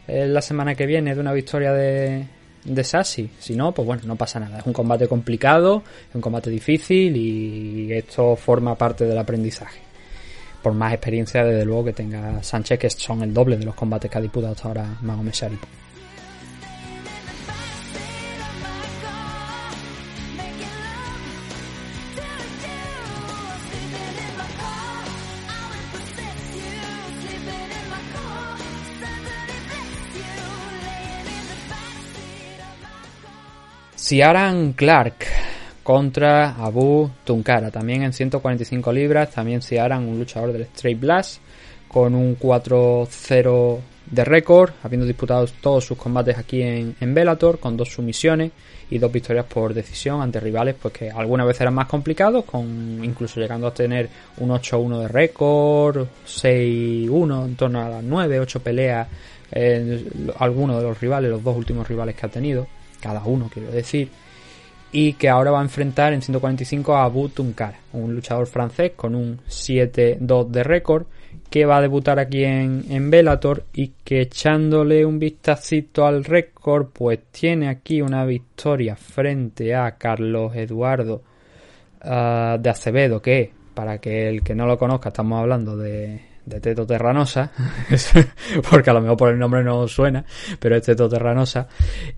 [0.07, 2.27] eh, la semana que viene de una victoria de,
[2.65, 3.29] de Sassy.
[3.39, 4.59] Si no, pues bueno, no pasa nada.
[4.59, 9.85] Es un combate complicado, es un combate difícil y esto forma parte del aprendizaje
[10.65, 14.09] por más experiencia desde luego que tenga Sánchez, que son el doble de los combates
[14.09, 15.84] que ha disputado hasta ahora Magomed Sharipov.
[34.05, 35.15] Ciaran Clark
[35.81, 41.41] contra Abu Tunkara, también en 145 libras, también Ciaran, un luchador del Straight Blast,
[41.87, 43.79] con un 4-0
[44.11, 48.51] de récord, habiendo disputado todos sus combates aquí en, en Bellator, con dos sumisiones
[48.91, 53.03] y dos victorias por decisión ante rivales pues que algunas veces eran más complicados, con
[53.03, 58.59] incluso llegando a tener un 8-1 de récord, 6-1 en torno a las 9, 8
[58.59, 59.07] peleas,
[59.51, 60.05] eh,
[60.37, 62.67] algunos de los rivales, los dos últimos rivales que ha tenido,
[62.99, 64.09] cada uno quiero decir,
[64.91, 67.29] y que ahora va a enfrentar en 145 a Abu
[67.93, 71.05] un luchador francés con un 7-2 de récord
[71.49, 76.87] que va a debutar aquí en, en Bellator y que echándole un vistacito al récord,
[76.93, 81.21] pues tiene aquí una victoria frente a Carlos Eduardo
[82.01, 86.59] ah, de Acevedo, que para que el que no lo conozca, estamos hablando de, de
[86.59, 87.51] Teto Terranosa,
[88.69, 90.23] porque a lo mejor por el nombre no suena,
[90.59, 91.67] pero es Teto Terranosa,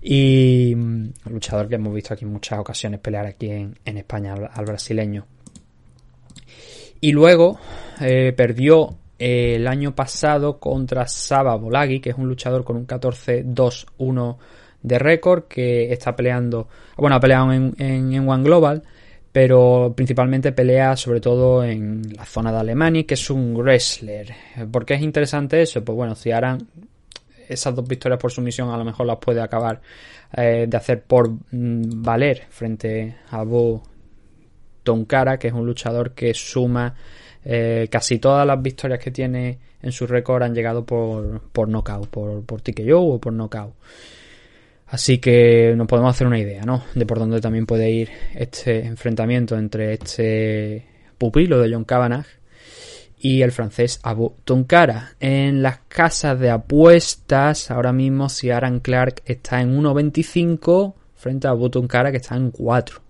[0.02, 4.64] y un luchador que hemos visto aquí en muchas ocasiones pelear aquí en, España al,
[4.64, 5.26] brasileño.
[7.00, 7.58] Y luego
[8.00, 12.86] eh, perdió eh, el año pasado contra Saba Bolagi, que es un luchador con un
[12.86, 14.36] 14-2-1
[14.82, 18.82] de récord, que está peleando, bueno, ha peleado en, en One Global,
[19.38, 24.34] pero principalmente pelea sobre todo en la zona de Alemania, que es un wrestler.
[24.68, 25.84] ¿Por qué es interesante eso?
[25.84, 26.66] Pues bueno, si harán
[27.48, 29.80] esas dos victorias por sumisión, a lo mejor las puede acabar
[30.36, 33.80] eh, de hacer por mm, valer frente a Bo
[34.82, 36.92] Tonkara, que es un luchador que suma
[37.44, 42.08] eh, casi todas las victorias que tiene en su récord han llegado por, por knockout,
[42.08, 43.72] por, por TKO o por knockout.
[44.90, 46.82] Así que nos podemos hacer una idea, ¿no?
[46.94, 50.86] De por dónde también puede ir este enfrentamiento entre este
[51.18, 52.26] pupilo de John Kavanagh
[53.18, 55.10] y el francés Abu Tunkara.
[55.20, 61.68] En las casas de apuestas, ahora mismo Ciaran Clark está en 1.25 frente a Abu
[61.68, 63.00] Tunkara que está en 4.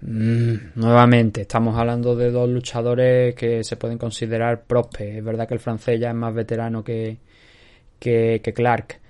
[0.00, 5.18] Mm, nuevamente, estamos hablando de dos luchadores que se pueden considerar prospects.
[5.18, 7.18] Es verdad que el francés ya es más veterano que,
[8.00, 9.01] que Clark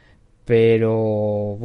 [0.45, 1.59] pero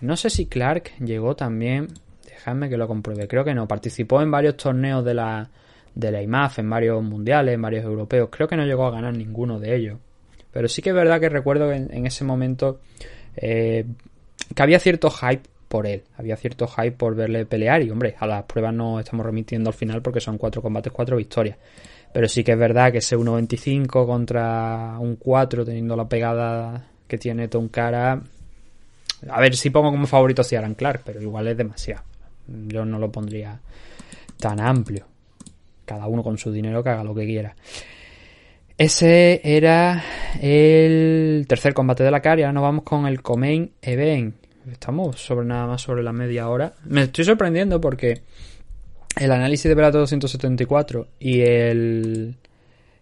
[0.00, 1.88] no sé si Clark llegó también.
[2.24, 3.28] Dejadme que lo compruebe.
[3.28, 3.66] Creo que no.
[3.68, 5.50] Participó en varios torneos de la,
[5.94, 8.28] de la IMAF, en varios mundiales, en varios europeos.
[8.30, 9.98] Creo que no llegó a ganar ninguno de ellos.
[10.52, 12.80] Pero sí que es verdad que recuerdo en, en ese momento
[13.36, 13.84] eh,
[14.54, 16.04] que había cierto hype por él.
[16.16, 17.82] Había cierto hype por verle pelear.
[17.82, 21.16] Y hombre, a las pruebas no estamos remitiendo al final porque son cuatro combates, cuatro
[21.16, 21.58] victorias.
[22.12, 27.18] Pero sí que es verdad que ese 1.25 contra un 4 teniendo la pegada que
[27.18, 28.22] tiene Tonkara.
[29.28, 32.02] A ver si pongo como favorito a Ciaran Clark, pero igual es demasiado.
[32.46, 33.58] Yo no lo pondría
[34.38, 35.06] tan amplio.
[35.84, 37.54] Cada uno con su dinero que haga lo que quiera.
[38.78, 40.04] Ese era
[40.42, 44.34] el tercer combate de la cara y ahora nos vamos con el Comain Event.
[44.70, 46.74] Estamos sobre nada más sobre la media hora.
[46.84, 48.22] Me estoy sorprendiendo porque
[49.18, 52.36] el análisis de Velato 274 y el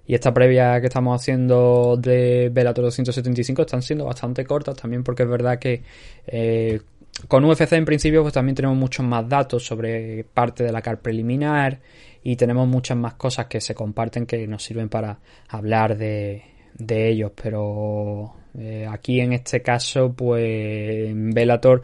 [0.06, 5.22] y esta previa que estamos haciendo de Bellator 275 están siendo bastante cortas también porque
[5.22, 5.82] es verdad que
[6.26, 6.80] eh,
[7.28, 11.00] con UFC en principio pues también tenemos muchos más datos sobre parte de la CAR
[11.00, 11.80] preliminar
[12.22, 16.42] y tenemos muchas más cosas que se comparten que nos sirven para hablar de,
[16.74, 21.82] de ellos pero eh, aquí en este caso, pues en Bellator,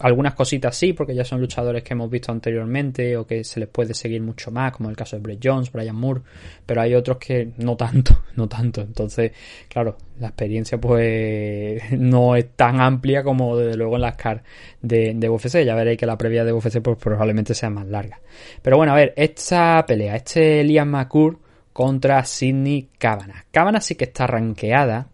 [0.00, 3.68] algunas cositas sí, porque ya son luchadores que hemos visto anteriormente o que se les
[3.68, 6.22] puede seguir mucho más, como el caso de Brett Jones, Brian Moore,
[6.66, 8.80] pero hay otros que no tanto, no tanto.
[8.80, 9.30] Entonces,
[9.68, 14.42] claro, la experiencia pues no es tan amplia como desde luego en las CAR
[14.82, 15.64] de, de UFC.
[15.64, 18.20] Ya veréis que la previa de UFC pues probablemente sea más larga.
[18.60, 21.38] Pero bueno, a ver, esta pelea, este Liam McCool
[21.72, 23.44] contra Sidney Cavanagh.
[23.52, 25.06] Cavanagh sí que está rankeada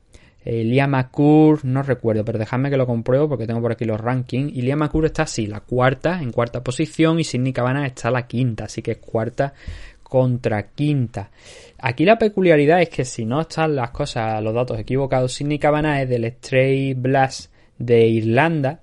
[0.45, 4.01] eh, Liam McCool, no recuerdo, pero dejadme que lo compruebo porque tengo por aquí los
[4.01, 4.53] rankings.
[4.55, 7.19] Liam McCool está así, la cuarta, en cuarta posición.
[7.19, 9.55] Y Sidney Cabana está la quinta, así que es cuarta
[10.03, 11.31] contra quinta.
[11.79, 16.03] Aquí la peculiaridad es que si no están las cosas, los datos equivocados, Sidney Cabana
[16.03, 18.81] es del Stray Blast de Irlanda.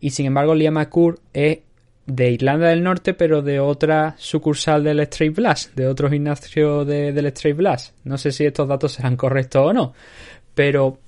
[0.00, 1.58] Y sin embargo, Liam McCool es
[2.08, 7.12] de Irlanda del Norte, pero de otra sucursal del Stray Blast, de otro gimnasio de,
[7.12, 7.94] del Stray Blast.
[8.04, 9.92] No sé si estos datos serán correctos o no,
[10.58, 10.98] pero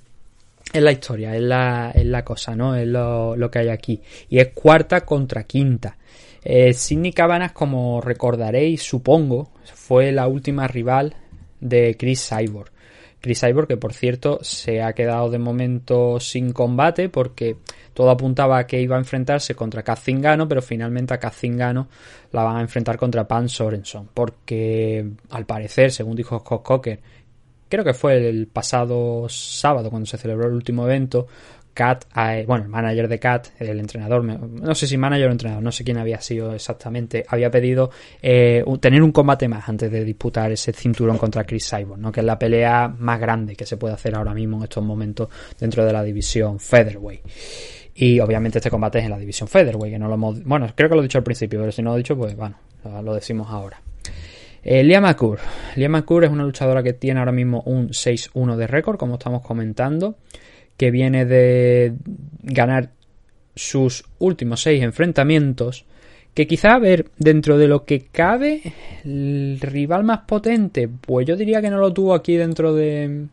[0.71, 2.73] es la historia, es la, es la cosa, ¿no?
[2.73, 4.01] Es lo, lo, que hay aquí.
[4.29, 5.97] Y es cuarta contra quinta.
[6.41, 11.17] Eh, Sidney Cabanas, como recordaréis, supongo, fue la última rival
[11.59, 12.71] de Chris Cyborg.
[13.19, 17.57] Chris Cyborg, que por cierto se ha quedado de momento sin combate porque
[17.93, 21.89] todo apuntaba a que iba a enfrentarse contra Kazingano, pero finalmente a Kazingano
[22.31, 24.07] la van a enfrentar contra Pan Sorenson.
[24.13, 26.99] Porque al parecer, según dijo Scott Cocker,
[27.71, 31.27] creo que fue el pasado sábado cuando se celebró el último evento,
[31.73, 35.63] Kat, eh, bueno, el manager de Kat, el entrenador, no sé si manager o entrenador,
[35.63, 40.03] no sé quién había sido exactamente, había pedido eh, tener un combate más antes de
[40.03, 42.11] disputar ese cinturón contra Chris Cyborg, ¿no?
[42.11, 45.29] que es la pelea más grande que se puede hacer ahora mismo en estos momentos
[45.57, 47.21] dentro de la división Featherweight.
[47.95, 50.89] Y obviamente este combate es en la división Featherweight, que no lo hemos, bueno, creo
[50.89, 52.57] que lo he dicho al principio, pero si no lo he dicho, pues bueno,
[53.01, 53.81] lo decimos ahora.
[54.63, 55.39] Eh, Lia Makur.
[55.75, 59.41] Lia Makur es una luchadora que tiene ahora mismo un 6-1 de récord, como estamos
[59.41, 60.17] comentando,
[60.77, 61.93] que viene de
[62.43, 62.91] ganar
[63.55, 65.85] sus últimos 6 enfrentamientos,
[66.33, 68.61] Que quizá, a ver, dentro de lo que cabe,
[69.03, 73.27] el rival más potente, pues yo diría que no lo tuvo aquí dentro de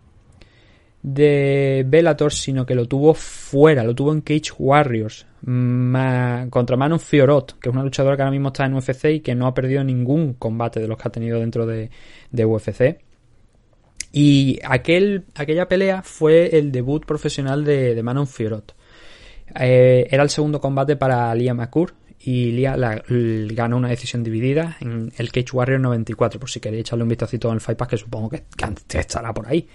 [1.02, 7.58] de Bellator, sino que lo tuvo fuera, lo tuvo en Cage Warriors contra Manon Fiorot,
[7.60, 9.84] que es una luchadora que ahora mismo está en UFC y que no ha perdido
[9.84, 11.90] ningún combate de los que ha tenido dentro de,
[12.32, 12.98] UFC.
[14.10, 18.74] Y aquel, aquella pelea fue el debut profesional de, Manon Fiorot.
[19.58, 25.12] Eh, era el segundo combate para Lia McCourt y Lia ganó una decisión dividida en
[25.16, 27.96] el Cage Warriors 94, por si queréis echarle un vistacito en el Fight Pass, que
[27.96, 28.44] supongo que,
[28.88, 29.68] que estará por ahí.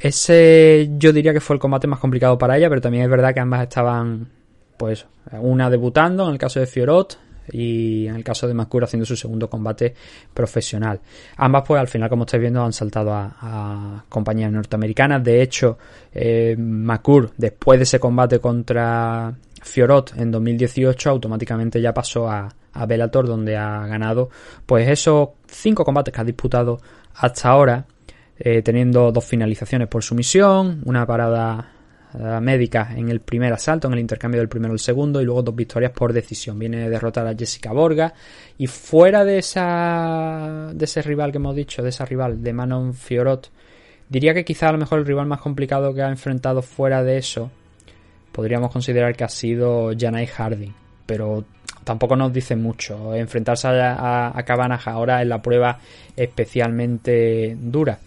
[0.00, 3.34] Ese yo diría que fue el combate más complicado para ella, pero también es verdad
[3.34, 4.28] que ambas estaban,
[4.76, 7.18] pues, una debutando en el caso de Fiorot
[7.52, 9.94] y en el caso de Macur haciendo su segundo combate
[10.32, 11.00] profesional.
[11.36, 15.22] Ambas, pues, al final, como estáis viendo, han saltado a, compañías norteamericanas.
[15.22, 15.78] De hecho,
[16.12, 22.86] eh, Macur, después de ese combate contra Fiorot en 2018, automáticamente ya pasó a, a
[22.86, 24.30] Bellator, donde ha ganado,
[24.64, 26.80] pues, esos cinco combates que ha disputado
[27.14, 27.84] hasta ahora
[28.42, 31.72] eh, teniendo dos finalizaciones por sumisión, una parada
[32.14, 35.42] eh, médica en el primer asalto, en el intercambio del primero al segundo, y luego
[35.42, 36.58] dos victorias por decisión.
[36.58, 38.14] Viene a derrotar a Jessica Borga.
[38.56, 40.70] Y fuera de esa.
[40.72, 43.50] de ese rival que hemos dicho, de esa rival, de Manon Fiorot,
[44.08, 47.18] diría que quizá a lo mejor el rival más complicado que ha enfrentado fuera de
[47.18, 47.50] eso.
[48.32, 50.72] Podríamos considerar que ha sido Janai Harding.
[51.04, 51.44] Pero
[51.84, 53.14] tampoco nos dice mucho.
[53.14, 55.78] Enfrentarse a, a, a ahora es la prueba
[56.16, 57.98] especialmente dura.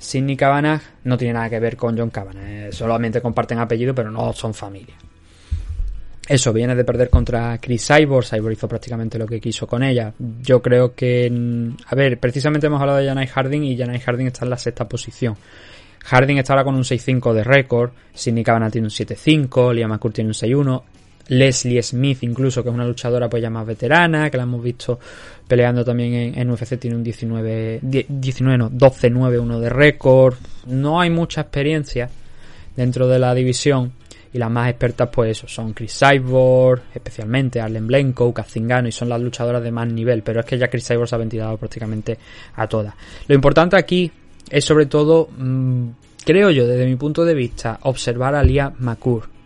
[0.00, 4.10] Sidney Cavanagh no tiene nada que ver con John Cavanagh, eh, solamente comparten apellido, pero
[4.10, 4.94] no son familia.
[6.26, 8.24] Eso, viene de perder contra Chris Cyborg.
[8.24, 10.14] Cyborg hizo prácticamente lo que quiso con ella.
[10.40, 11.30] Yo creo que.
[11.86, 14.88] A ver, precisamente hemos hablado de Janai Harding y Janai Harding está en la sexta
[14.88, 15.36] posición.
[16.04, 17.90] Harding está ahora con un 6-5 de récord.
[18.14, 19.74] Sidney Cavanagh tiene un 7-5.
[19.74, 20.82] Liam McCourt tiene un 6-1.
[21.30, 24.98] Leslie Smith, incluso, que es una luchadora pues ya más veterana, que la hemos visto
[25.46, 30.34] peleando también en, UFC, tiene un 19, 19 no, 12-9-1 de récord.
[30.66, 32.10] No hay mucha experiencia
[32.74, 33.92] dentro de la división.
[34.32, 39.08] Y las más expertas, pues eso, son Chris Cyborg, especialmente Arlen Blenko, Kazingano, y son
[39.08, 40.22] las luchadoras de más nivel.
[40.22, 42.18] Pero es que ya Chris Cyborg se ha ventilado prácticamente
[42.54, 42.94] a todas.
[43.26, 44.10] Lo importante aquí
[44.48, 45.88] es sobre todo, mm,
[46.24, 49.39] creo yo, desde mi punto de vista, observar a Lia McCourt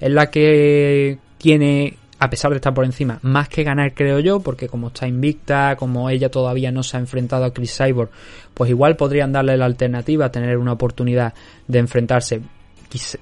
[0.00, 4.40] es la que tiene, a pesar de estar por encima, más que ganar, creo yo,
[4.40, 8.10] porque como está invicta, como ella todavía no se ha enfrentado a Chris Cyborg,
[8.54, 11.34] pues igual podrían darle la alternativa a tener una oportunidad
[11.68, 12.40] de enfrentarse.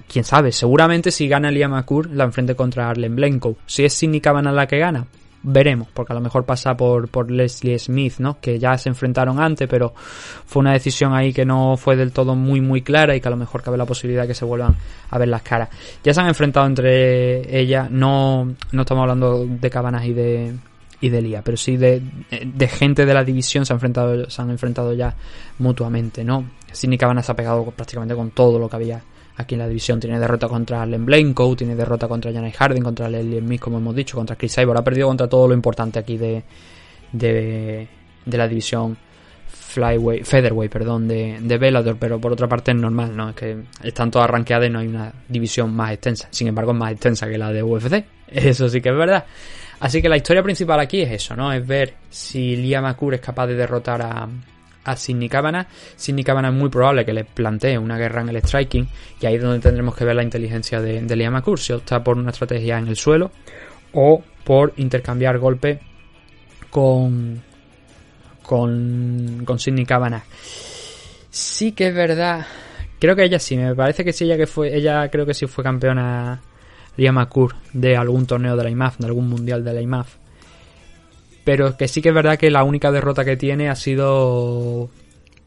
[0.07, 3.57] Quién sabe, seguramente si gana Liam McCourt la enfrente contra Arlen Blenko.
[3.67, 5.05] Si es Sidney Cavanagh la que gana,
[5.41, 8.39] veremos, porque a lo mejor pasa por, por Leslie Smith, ¿no?
[8.39, 12.35] Que ya se enfrentaron antes, pero fue una decisión ahí que no fue del todo
[12.35, 14.75] muy muy clara y que a lo mejor cabe la posibilidad de que se vuelvan
[15.09, 15.69] a ver las caras.
[16.03, 20.55] Ya se han enfrentado entre ellas, no, no estamos hablando de Cabanas y de
[21.01, 24.41] y de Lía, pero sí de, de gente de la división se han enfrentado, se
[24.41, 25.15] han enfrentado ya
[25.59, 26.43] mutuamente, ¿no?
[26.71, 29.01] Sidney Cabanas se ha pegado prácticamente con todo lo que había
[29.39, 29.99] aquí en la división.
[29.99, 33.95] Tiene derrota contra Allen Blanco, tiene derrota contra Janai Harding, contra Leslie Smith, como hemos
[33.95, 34.79] dicho, contra Chris Cyborg.
[34.79, 36.43] Ha perdido contra todo lo importante aquí de,
[37.13, 37.87] de,
[38.25, 38.97] la división
[39.47, 43.29] Flyway, Featherweight, perdón, de, de Bellator, pero por otra parte es normal, ¿no?
[43.29, 46.27] Es que están todas rankeadas y no hay una división más extensa.
[46.31, 48.05] Sin embargo, es más extensa que la de UFC.
[48.27, 49.25] Eso sí que es verdad.
[49.79, 51.53] Así que la historia principal aquí es eso, ¿no?
[51.53, 54.27] Es ver si Lia McCool es capaz de derrotar a,
[54.83, 55.67] a Sidney Cavanagh.
[55.95, 58.87] Sidney Cavanagh es muy probable que le plantee una guerra en el striking
[59.21, 62.03] y ahí es donde tendremos que ver la inteligencia de, de Liam McCourt, si opta
[62.03, 63.31] por una estrategia en el suelo
[63.93, 65.79] o por intercambiar golpes
[66.69, 67.41] con
[68.43, 70.23] con, con Sidney Cavanagh.
[71.29, 72.47] Sí que es verdad,
[72.99, 75.45] creo que ella sí, me parece que sí, ella que fue, ella creo que sí
[75.45, 76.41] fue campeona
[76.97, 80.18] Liam McCourt de algún torneo de la IMAF, de algún mundial de la IMAF
[81.49, 84.87] pero que sí que es verdad que la única derrota que tiene ha sido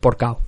[0.00, 0.40] por KO.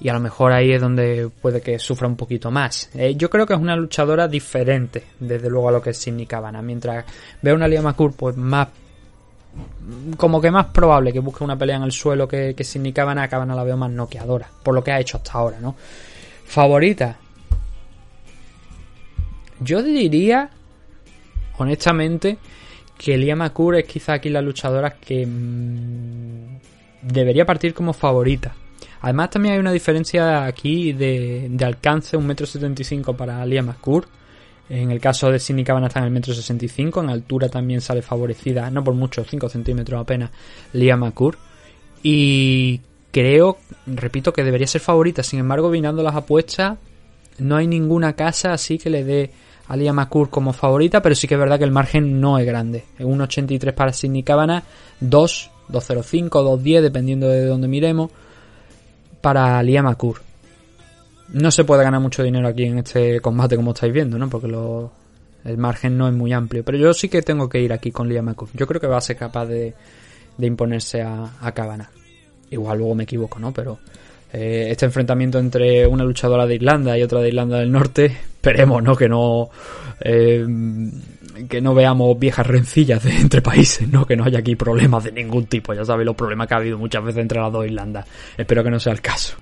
[0.00, 2.88] Y a lo mejor ahí es donde puede que sufra un poquito más.
[2.94, 6.28] Eh, yo creo que es una luchadora diferente, desde luego, a lo que es Sidney.
[6.62, 7.04] Mientras
[7.42, 8.68] veo una Liam McCourt, pues más.
[10.16, 13.26] Como que más probable que busque una pelea en el suelo que, que Sidney Cabana.
[13.26, 15.74] Cabana la veo más noqueadora, por lo que ha hecho hasta ahora, ¿no?
[16.46, 17.16] Favorita.
[19.58, 20.48] Yo diría,
[21.58, 22.38] honestamente,
[23.02, 26.58] que Lia McCourt es quizá aquí la luchadora que mm,
[27.02, 28.54] debería partir como favorita.
[29.00, 34.08] Además también hay una diferencia aquí de, de alcance, 1,75m para Lia McCourt.
[34.68, 38.70] En el caso de Sidney Cabana está en el 1,65m, en altura también sale favorecida,
[38.70, 40.30] no por mucho, 5 centímetros apenas,
[40.72, 41.38] Lia McCourt.
[42.04, 42.80] Y
[43.10, 45.24] creo, repito, que debería ser favorita.
[45.24, 46.78] Sin embargo, vinando las apuestas,
[47.38, 49.30] no hay ninguna casa así que le dé
[49.68, 52.84] a Liam como favorita, pero sí que es verdad que el margen no es grande.
[52.98, 54.62] Es 1.83 para Sidney Cabana,
[55.00, 58.10] 2, 2.05, 2.10, dependiendo de dónde miremos,
[59.20, 60.16] para Liam McCool.
[61.28, 64.28] No se puede ganar mucho dinero aquí en este combate, como estáis viendo, ¿no?
[64.28, 64.48] Porque
[65.44, 66.62] el margen no es muy amplio.
[66.64, 68.50] Pero yo sí que tengo que ir aquí con Liam McCool.
[68.52, 69.74] Yo creo que va a ser capaz de,
[70.36, 71.90] de imponerse a, a Cabana.
[72.50, 73.52] Igual luego me equivoco, ¿no?
[73.52, 73.78] Pero
[74.32, 78.82] eh, este enfrentamiento entre una luchadora de Irlanda y otra de Irlanda del Norte, esperemos,
[78.82, 78.96] ¿no?
[78.96, 79.50] Que no
[80.00, 80.44] eh,
[81.48, 84.04] que no veamos viejas rencillas de, entre países, ¿no?
[84.04, 85.72] Que no haya aquí problemas de ningún tipo.
[85.72, 88.06] Ya sabéis los problemas que ha habido muchas veces entre las dos Irlandas.
[88.36, 89.36] Espero que no sea el caso.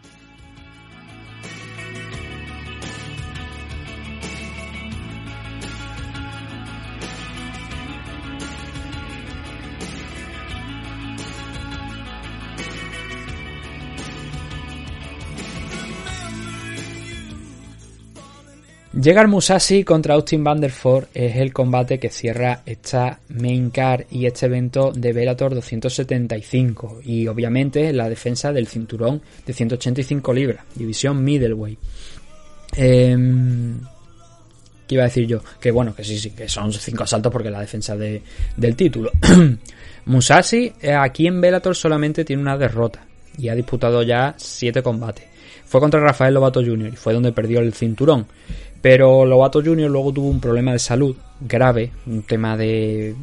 [18.92, 24.46] Llegar Musashi contra Austin Vanderford es el combate que cierra esta main card y este
[24.46, 31.78] evento de Bellator 275 y obviamente la defensa del cinturón de 185 libras, división middleweight.
[32.76, 33.16] Eh,
[34.88, 35.40] ¿Qué iba a decir yo?
[35.60, 38.20] Que bueno, que sí, sí, que son cinco asaltos porque la defensa de,
[38.56, 39.12] del título.
[40.06, 43.06] Musashi eh, aquí en Bellator solamente tiene una derrota
[43.38, 45.29] y ha disputado ya siete combates.
[45.70, 46.90] Fue contra Rafael Lobato Jr.
[46.92, 48.26] y fue donde perdió el cinturón.
[48.82, 49.88] Pero Lobato Jr.
[49.88, 53.14] luego tuvo un problema de salud grave, un tema de...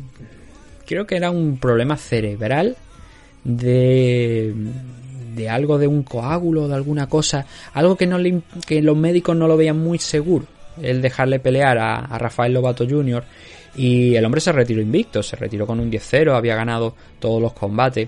[0.85, 2.77] Creo que era un problema cerebral
[3.43, 4.55] de
[5.35, 9.35] de algo de un coágulo, de alguna cosa, algo que no le, que los médicos
[9.35, 10.45] no lo veían muy seguro,
[10.81, 13.23] el dejarle pelear a, a Rafael Lobato Jr.
[13.75, 17.51] y el hombre se retiró invicto, se retiró con un 10-0, había ganado todos los
[17.51, 18.07] combates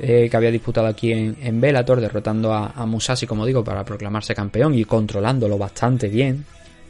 [0.00, 3.84] eh, que había disputado aquí en, en Bellator, derrotando a, a Musashi, como digo, para
[3.84, 6.44] proclamarse campeón y controlándolo bastante bien,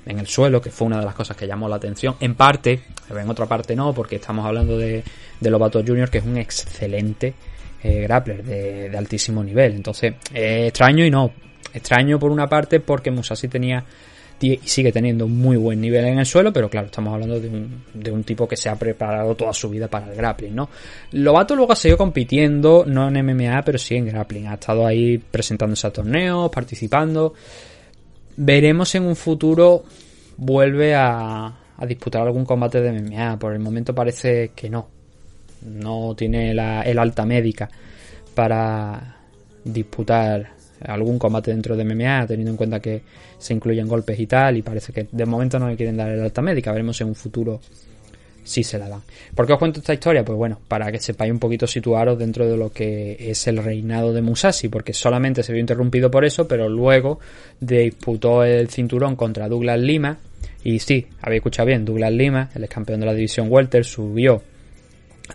[0.06, 2.16] en el suelo, que fue una de las cosas que llamó la atención.
[2.20, 5.02] En parte, pero en otra parte no, porque estamos hablando de,
[5.40, 7.34] de Lobato Jr., que es un excelente
[7.82, 9.74] eh, grappler de, altísimo nivel.
[9.74, 11.32] Entonces, eh, extraño y no.
[11.72, 13.84] Extraño por una parte porque Musashi tenía
[14.40, 17.84] y sigue teniendo muy buen nivel en el suelo, pero claro, estamos hablando de un,
[17.94, 20.68] de un tipo que se ha preparado toda su vida para el grappling, ¿no?
[21.12, 24.46] Lobato luego ha seguido compitiendo, no en MMA, pero sí en grappling.
[24.46, 27.34] Ha estado ahí presentándose a torneos, participando
[28.42, 29.84] veremos en un futuro
[30.38, 33.38] vuelve a, a, disputar algún combate de MMA.
[33.38, 34.88] Por el momento parece que no.
[35.62, 37.68] No tiene la, el alta médica
[38.34, 39.18] para
[39.62, 40.52] disputar
[40.84, 43.02] algún combate dentro de MMA, teniendo en cuenta que
[43.38, 46.20] se incluyen golpes y tal, y parece que de momento no le quieren dar el
[46.20, 46.72] alta médica.
[46.72, 47.60] Veremos en un futuro
[48.42, 49.02] si se la dan.
[49.34, 50.24] ¿Por qué os cuento esta historia?
[50.24, 54.12] Pues bueno, para que sepáis un poquito situaros dentro de lo que es el reinado
[54.12, 57.20] de Musashi, porque solamente se vio interrumpido por eso, pero luego
[57.60, 60.18] disputó el cinturón contra Douglas Lima.
[60.64, 64.42] Y sí, habéis escuchado bien, Douglas Lima, el ex campeón de la división Welter, subió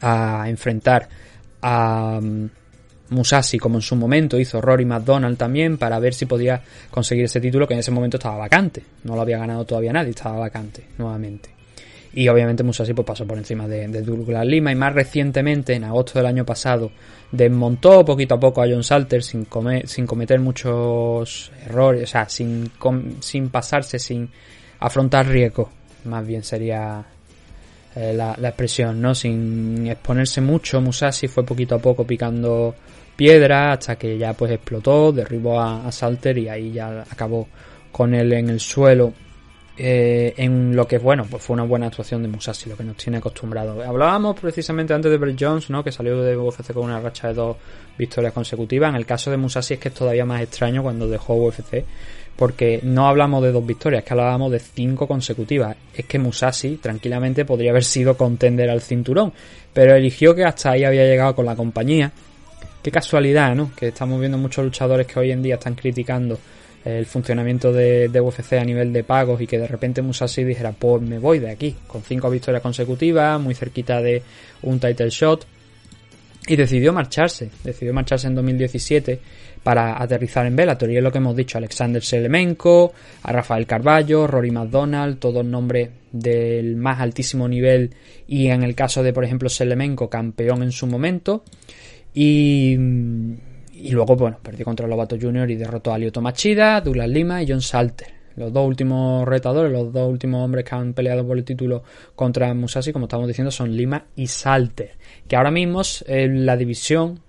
[0.02, 1.08] a enfrentar
[1.62, 2.50] a um,
[3.10, 7.40] Musashi como en su momento hizo Rory McDonald también para ver si podía conseguir ese
[7.40, 8.84] título que en ese momento estaba vacante.
[9.04, 11.50] No lo había ganado todavía nadie, estaba vacante nuevamente.
[12.16, 15.84] Y obviamente Musashi pues, pasó por encima de, de, Douglas Lima y más recientemente, en
[15.84, 16.90] agosto del año pasado,
[17.30, 22.72] desmontó poquito a poco a John Salter sin, cometer muchos errores, o sea, sin,
[23.20, 24.30] sin pasarse, sin
[24.80, 25.70] afrontar riesgo,
[26.06, 27.04] más bien sería
[27.96, 29.14] eh, la, la, expresión, ¿no?
[29.14, 32.76] Sin exponerse mucho, Musashi fue poquito a poco picando
[33.16, 37.48] piedra hasta que ya pues explotó, derribó a, a Salter y ahí ya acabó
[37.92, 39.14] con él en el suelo
[39.78, 42.96] eh, en lo que, bueno, pues fue una buena actuación de Musashi, lo que nos
[42.96, 43.84] tiene acostumbrado.
[43.84, 45.84] Hablábamos precisamente antes de Brett Jones, ¿no?
[45.84, 47.58] Que salió de UFC con una racha de dos
[47.98, 48.90] victorias consecutivas.
[48.90, 51.84] En el caso de Musashi es que es todavía más extraño cuando dejó UFC,
[52.38, 55.76] porque no hablamos de dos victorias, es que hablábamos de cinco consecutivas.
[55.94, 59.34] Es que Musashi tranquilamente podría haber sido contender al cinturón,
[59.74, 62.14] pero eligió que hasta ahí había llegado con la compañía.
[62.86, 63.72] Qué casualidad, ¿no?
[63.76, 66.38] Que estamos viendo muchos luchadores que hoy en día están criticando
[66.84, 70.72] el funcionamiento de, de, UFC a nivel de pagos y que de repente Musashi dijera
[70.72, 74.22] pues me voy de aquí con cinco victorias consecutivas muy cerquita de
[74.62, 75.48] un title shot
[76.48, 79.20] y decidió marcharse decidió marcharse en 2017
[79.64, 84.28] para aterrizar en Bellator y es lo que hemos dicho Alexander Selemenko a Rafael Carballo
[84.28, 87.96] Rory McDonald todos nombres del más altísimo nivel
[88.28, 91.44] y en el caso de por ejemplo Selemenko campeón en su momento
[92.16, 92.78] y
[93.92, 95.52] luego, bueno, perdió contra Lobato Jr.
[95.52, 98.08] y derrotó a Lyoto Machida, Douglas Lima y John Salter.
[98.38, 101.84] Los dos últimos retadores, los dos últimos hombres que han peleado por el título
[102.16, 104.92] contra Musashi, como estamos diciendo, son Lima y Salter.
[105.28, 107.20] Que ahora mismo en la división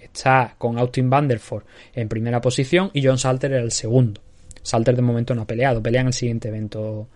[0.00, 4.20] está con Austin Vanderford en primera posición y John Salter era el segundo.
[4.62, 7.08] Salter de momento no ha peleado, pelea en el siguiente evento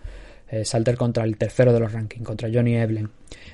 [0.50, 3.08] Eh, Salter contra el tercero de los rankings, contra Johnny Evelyn.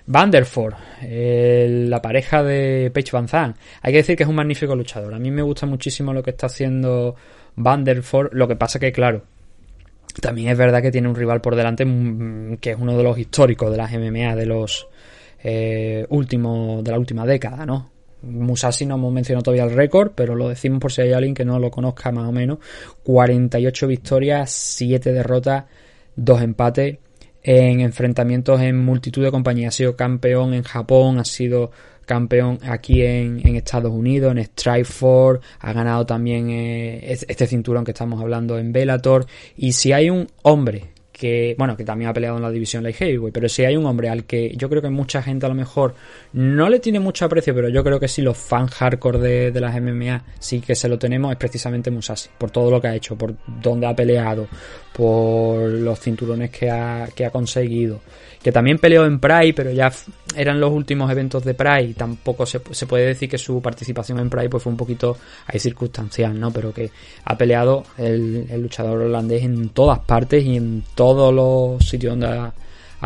[0.07, 3.59] Vanderford, eh, la pareja de Paige Van Zandt.
[3.83, 5.13] Hay que decir que es un magnífico luchador.
[5.13, 7.15] A mí me gusta muchísimo lo que está haciendo
[7.57, 8.33] Vanderford.
[8.33, 9.25] Lo que pasa que, claro,
[10.23, 13.19] también es verdad que tiene un rival por delante mm, que es uno de los
[13.19, 14.89] históricos de las MMA de los
[15.43, 17.91] eh, últimos de la última década, ¿no?
[18.23, 21.45] Musashi no hemos mencionado todavía el récord, pero lo decimos por si hay alguien que
[21.45, 22.59] no lo conozca más o menos.
[23.03, 25.65] 48 victorias, 7 derrotas,
[26.17, 26.99] 2 empates
[27.43, 29.75] en enfrentamientos en multitud de compañías.
[29.75, 31.71] Ha sido campeón en Japón, ha sido
[32.05, 37.91] campeón aquí en, en Estados Unidos, en Strikeforce, ha ganado también eh, este cinturón que
[37.91, 39.27] estamos hablando en Bellator.
[39.57, 42.97] Y si hay un hombre que, bueno, que también ha peleado en la división Light
[42.97, 45.55] Heavyweight, pero si hay un hombre al que yo creo que mucha gente a lo
[45.55, 45.95] mejor
[46.35, 49.61] no le tiene mucho aprecio, pero yo creo que sí los fans hardcore de, de
[49.61, 52.95] las MMA sí que se lo tenemos, es precisamente Musashi, por todo lo que ha
[52.95, 54.47] hecho, por dónde ha peleado,
[54.93, 58.01] por los cinturones que ha, que ha conseguido
[58.47, 59.91] que también peleó en Pride, pero ya
[60.37, 64.21] eran los últimos eventos de Pride y tampoco se, se, puede decir que su participación
[64.21, 66.53] en Pride pues fue un poquito ahí circunstancial, ¿no?
[66.53, 66.93] Pero que
[67.25, 70.85] ha peleado el, luchador holandés en todas partes y en
[71.15, 72.53] todos los sitios donde ha,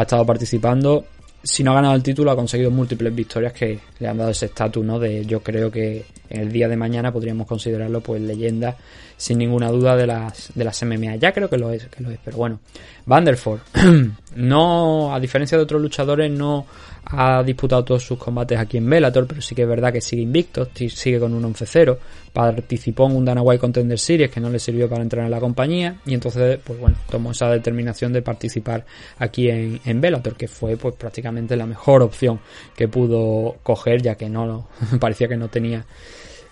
[0.01, 1.05] estado participando
[1.43, 4.47] si no ha ganado el título, ha conseguido múltiples victorias que le han dado ese
[4.47, 4.99] estatus, ¿no?
[4.99, 8.77] De yo creo que en el día de mañana podríamos considerarlo pues leyenda
[9.21, 11.17] sin ninguna duda de las de las MMA.
[11.17, 12.59] Ya creo que lo es, que lo es, pero bueno.
[13.05, 13.61] Vanderford
[14.37, 16.67] no a diferencia de otros luchadores no
[17.05, 20.23] ha disputado todos sus combates aquí en Bellator, pero sí que es verdad que sigue
[20.23, 21.99] invicto, sigue con un 11-0,
[22.33, 25.41] participó en un Dana White Contender Series que no le sirvió para entrar en la
[25.41, 28.87] compañía y entonces, pues bueno, tomó esa determinación de participar
[29.19, 32.41] aquí en, en Bellator, que fue pues prácticamente la mejor opción
[32.75, 34.69] que pudo coger, ya que no
[35.01, 35.85] parecía que no tenía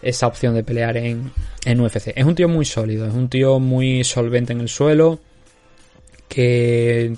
[0.02, 1.32] esa opción de pelear en,
[1.64, 2.12] en UFC.
[2.14, 5.18] Es un tío muy sólido, es un tío muy solvente en el suelo,
[6.28, 7.16] que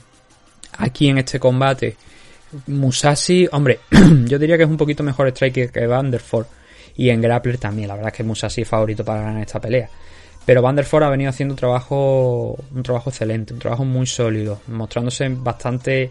[0.79, 1.97] aquí en este combate
[2.67, 3.81] Musashi, hombre,
[4.27, 6.47] yo diría que es un poquito mejor striker que Vanderford.
[6.97, 9.89] Y en grappler también, la verdad es que Musashi es favorito para ganar esta pelea.
[10.45, 15.29] Pero Vanderford ha venido haciendo un trabajo, un trabajo excelente, un trabajo muy sólido, mostrándose
[15.29, 16.11] bastante,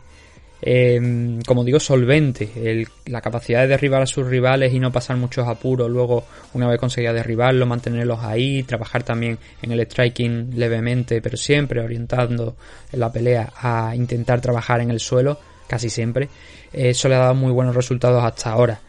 [0.61, 2.85] eh, como digo, solvente.
[3.05, 5.89] La capacidad de derribar a sus rivales y no pasar muchos apuros.
[5.89, 11.81] Luego, una vez conseguía derribarlos, mantenerlos ahí, trabajar también en el striking levemente, pero siempre
[11.81, 12.55] orientando
[12.93, 16.27] la pelea a intentar trabajar en el suelo casi siempre.
[16.73, 18.79] Eso le ha dado muy buenos resultados hasta ahora.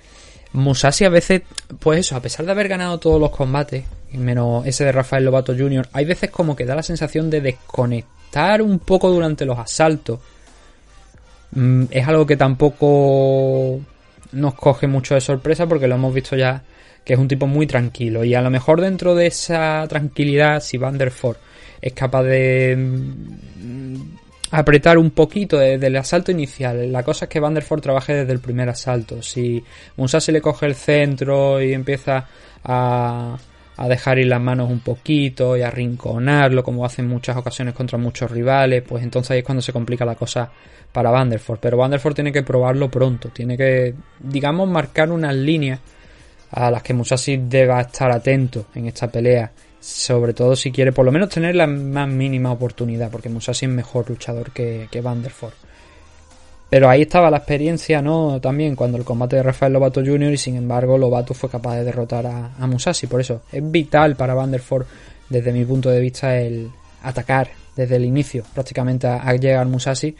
[0.52, 1.42] Musashi a veces,
[1.78, 5.54] pues eso, a pesar de haber ganado todos los combates, menos ese de Rafael Lobato
[5.56, 10.18] Jr., hay veces como que da la sensación de desconectar un poco durante los asaltos.
[11.52, 13.80] Mm, es algo que tampoco
[14.32, 16.62] nos coge mucho de sorpresa porque lo hemos visto ya
[17.04, 20.76] que es un tipo muy tranquilo y a lo mejor dentro de esa tranquilidad si
[20.76, 21.38] Vanderford
[21.80, 22.76] es capaz de
[24.50, 26.90] apretar un poquito desde el asalto inicial.
[26.92, 29.22] La cosa es que Vanderford trabaje desde el primer asalto.
[29.22, 29.62] Si
[29.96, 32.26] Musashi le coge el centro y empieza
[32.64, 33.38] a,
[33.80, 37.72] a dejar ir las manos un poquito y a rinconarlo, como hace en muchas ocasiones
[37.72, 40.50] contra muchos rivales, pues entonces ahí es cuando se complica la cosa
[40.92, 41.60] para Vanderford.
[41.60, 45.80] Pero Vanderford tiene que probarlo pronto, tiene que, digamos, marcar unas líneas
[46.50, 49.50] a las que Musashi deba estar atento en esta pelea
[49.80, 53.72] sobre todo si quiere por lo menos tener la más mínima oportunidad, porque Musashi es
[53.72, 55.54] mejor luchador que, que Vanderford.
[56.70, 58.40] Pero ahí estaba la experiencia, ¿no?
[58.40, 60.32] También cuando el combate de Rafael Lobato Jr.
[60.32, 63.08] y sin embargo Lobato fue capaz de derrotar a, a Musashi.
[63.08, 64.86] Por eso es vital para Vanderford,
[65.28, 66.70] desde mi punto de vista, el
[67.02, 70.14] atacar desde el inicio prácticamente a, a llegar Musashi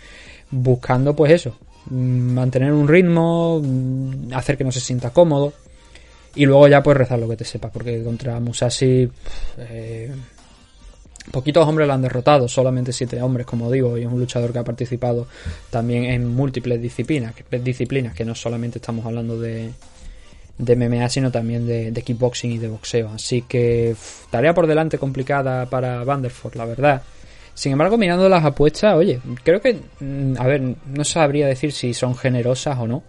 [0.51, 1.57] buscando pues eso,
[1.90, 3.62] mantener un ritmo,
[4.34, 5.53] hacer que no se sienta cómodo,
[6.34, 9.09] y luego ya puedes rezar lo que te sepa, porque contra Musashi
[9.59, 10.12] eh,
[11.31, 14.59] poquitos hombres lo han derrotado, solamente siete hombres, como digo, y es un luchador que
[14.59, 15.27] ha participado
[15.71, 19.71] también en múltiples disciplinas, disciplinas que no solamente estamos hablando de,
[20.59, 23.11] de MMA, sino también de, de kickboxing y de boxeo.
[23.11, 23.95] Así que
[24.31, 27.03] tarea por delante complicada para Vanderford, la verdad.
[27.55, 31.93] Sin embargo, mirando las apuestas, oye, creo que, mm, a ver, no sabría decir si
[31.95, 33.03] son generosas o no,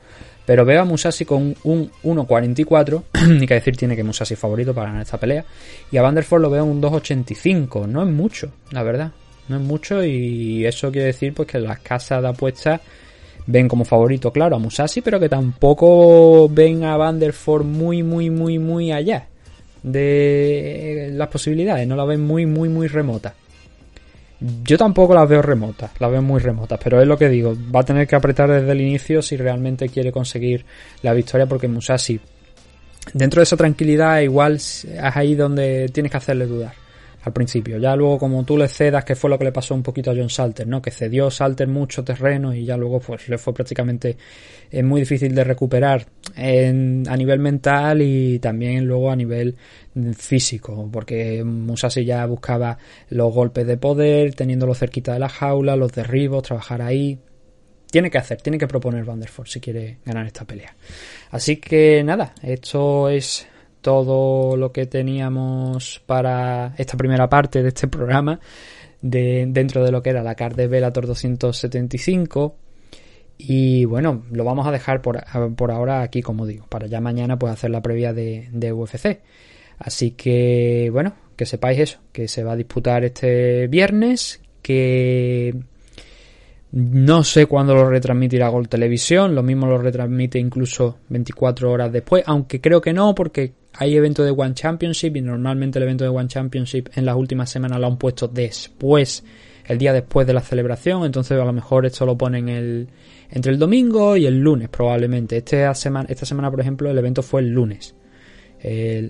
[0.46, 3.04] pero veo a Musashi con un 1.44,
[3.40, 5.46] ni que decir tiene que Musashi favorito para ganar esta pelea,
[5.92, 9.12] y a Vanderford lo veo un 2.85, no es mucho, la verdad,
[9.48, 12.82] no es mucho y eso quiere decir pues que las casas de apuestas
[13.46, 18.60] ven como favorito, claro, a Musashi, pero que tampoco ven a Vanderford muy, muy, muy,
[18.60, 19.28] muy allá
[19.84, 23.34] de las posibilidades, no la ven muy, muy, muy remota.
[24.64, 27.82] Yo tampoco las veo remotas, las veo muy remotas, pero es lo que digo, va
[27.82, 30.66] a tener que apretar desde el inicio si realmente quiere conseguir
[31.04, 32.20] la victoria porque Musashi,
[33.14, 36.74] dentro de esa tranquilidad, igual es ahí donde tienes que hacerle dudar.
[37.24, 37.78] Al principio.
[37.78, 40.16] Ya luego como tú le cedas, que fue lo que le pasó un poquito a
[40.16, 40.82] John Salter, ¿no?
[40.82, 44.18] Que cedió Salter mucho terreno y ya luego pues le fue prácticamente
[44.72, 49.56] es muy difícil de recuperar en, a nivel mental y también luego a nivel
[50.18, 52.78] físico, porque Musashi ya buscaba
[53.10, 57.20] los golpes de poder, teniéndolo cerquita de la jaula, los derribos, trabajar ahí.
[57.92, 60.74] Tiene que hacer, tiene que proponer Vanderford si quiere ganar esta pelea.
[61.32, 63.46] Así que nada, esto es
[63.82, 68.40] todo lo que teníamos para esta primera parte de este programa
[69.02, 72.56] de, dentro de lo que era la card de Velator 275
[73.38, 75.24] y bueno, lo vamos a dejar por,
[75.56, 79.20] por, ahora aquí como digo, para ya mañana pues hacer la previa de, UFC.
[79.80, 85.56] Así que bueno, que sepáis eso, que se va a disputar este viernes, que
[86.72, 92.24] no sé cuándo lo retransmitirá Gol Televisión, lo mismo lo retransmite incluso 24 horas después,
[92.28, 96.12] aunque creo que no, porque hay evento de One Championship y normalmente el evento de
[96.12, 99.24] One Championship en las últimas semanas lo han puesto después,
[99.66, 102.88] el día después de la celebración, entonces a lo mejor esto lo ponen el,
[103.32, 105.38] entre el domingo y el lunes probablemente.
[105.38, 107.96] Este semana, esta semana, por ejemplo, el evento fue el lunes,
[108.60, 109.10] el,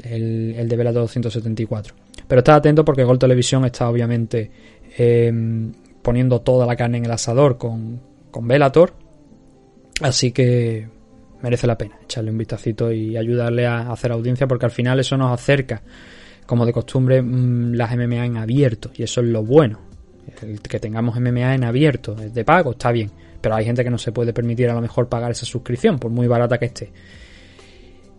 [0.69, 1.93] de Vela 274.
[2.25, 4.51] Pero está atento porque Gol Televisión está obviamente
[4.97, 7.99] em, poniendo toda la carne en el asador con,
[8.31, 8.93] con Velator.
[9.99, 11.00] Así que
[11.41, 15.17] merece la pena echarle un vistacito y ayudarle a hacer audiencia porque al final eso
[15.17, 15.81] nos acerca,
[16.45, 19.79] como de costumbre, mm, las MMA en abierto y eso es lo bueno.
[20.41, 23.11] El que tengamos MMA en abierto, de pago, está bien,
[23.41, 26.11] pero hay gente que no se puede permitir a lo mejor pagar esa suscripción, por
[26.11, 26.91] muy barata que esté.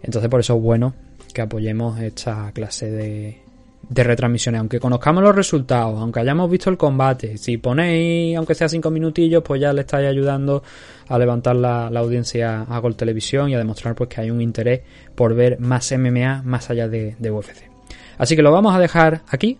[0.02, 0.94] Entonces por eso es bueno
[1.32, 3.42] que apoyemos esta clase de,
[3.88, 8.68] de retransmisiones, aunque conozcamos los resultados, aunque hayamos visto el combate, si ponéis, aunque sea
[8.68, 10.62] cinco minutillos, pues ya le estáis ayudando
[11.08, 14.80] a levantar la, audiencia a Gol Televisión y a demostrar pues que hay un interés
[15.14, 17.70] por ver más MMA más allá de, de UFC.
[18.18, 19.58] Así que lo vamos a dejar aquí,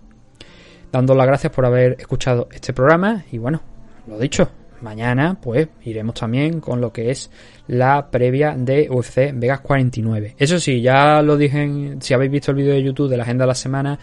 [0.92, 3.60] dando las gracias por haber escuchado este programa y bueno,
[4.06, 4.48] lo dicho,
[4.82, 7.30] mañana pues iremos también con lo que es
[7.68, 10.34] la previa de UFC Vegas 49.
[10.38, 13.44] Eso sí, ya lo dije, si habéis visto el vídeo de YouTube de la agenda
[13.44, 13.98] de la semana,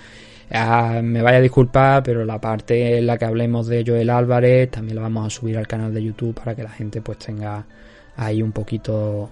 [0.52, 4.72] ah, me vaya a disculpar, pero la parte en la que hablemos de Joel Álvarez
[4.72, 7.66] también la vamos a subir al canal de YouTube para que la gente pues tenga
[8.16, 9.30] ahí un poquito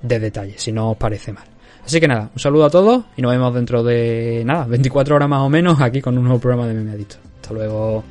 [0.00, 1.44] de detalle, si no os parece mal.
[1.84, 5.28] Así que nada, un saludo a todos y nos vemos dentro de nada, 24 horas
[5.28, 7.16] más o menos aquí con un nuevo programa de Memeadito.
[7.42, 8.04] Hasta luego.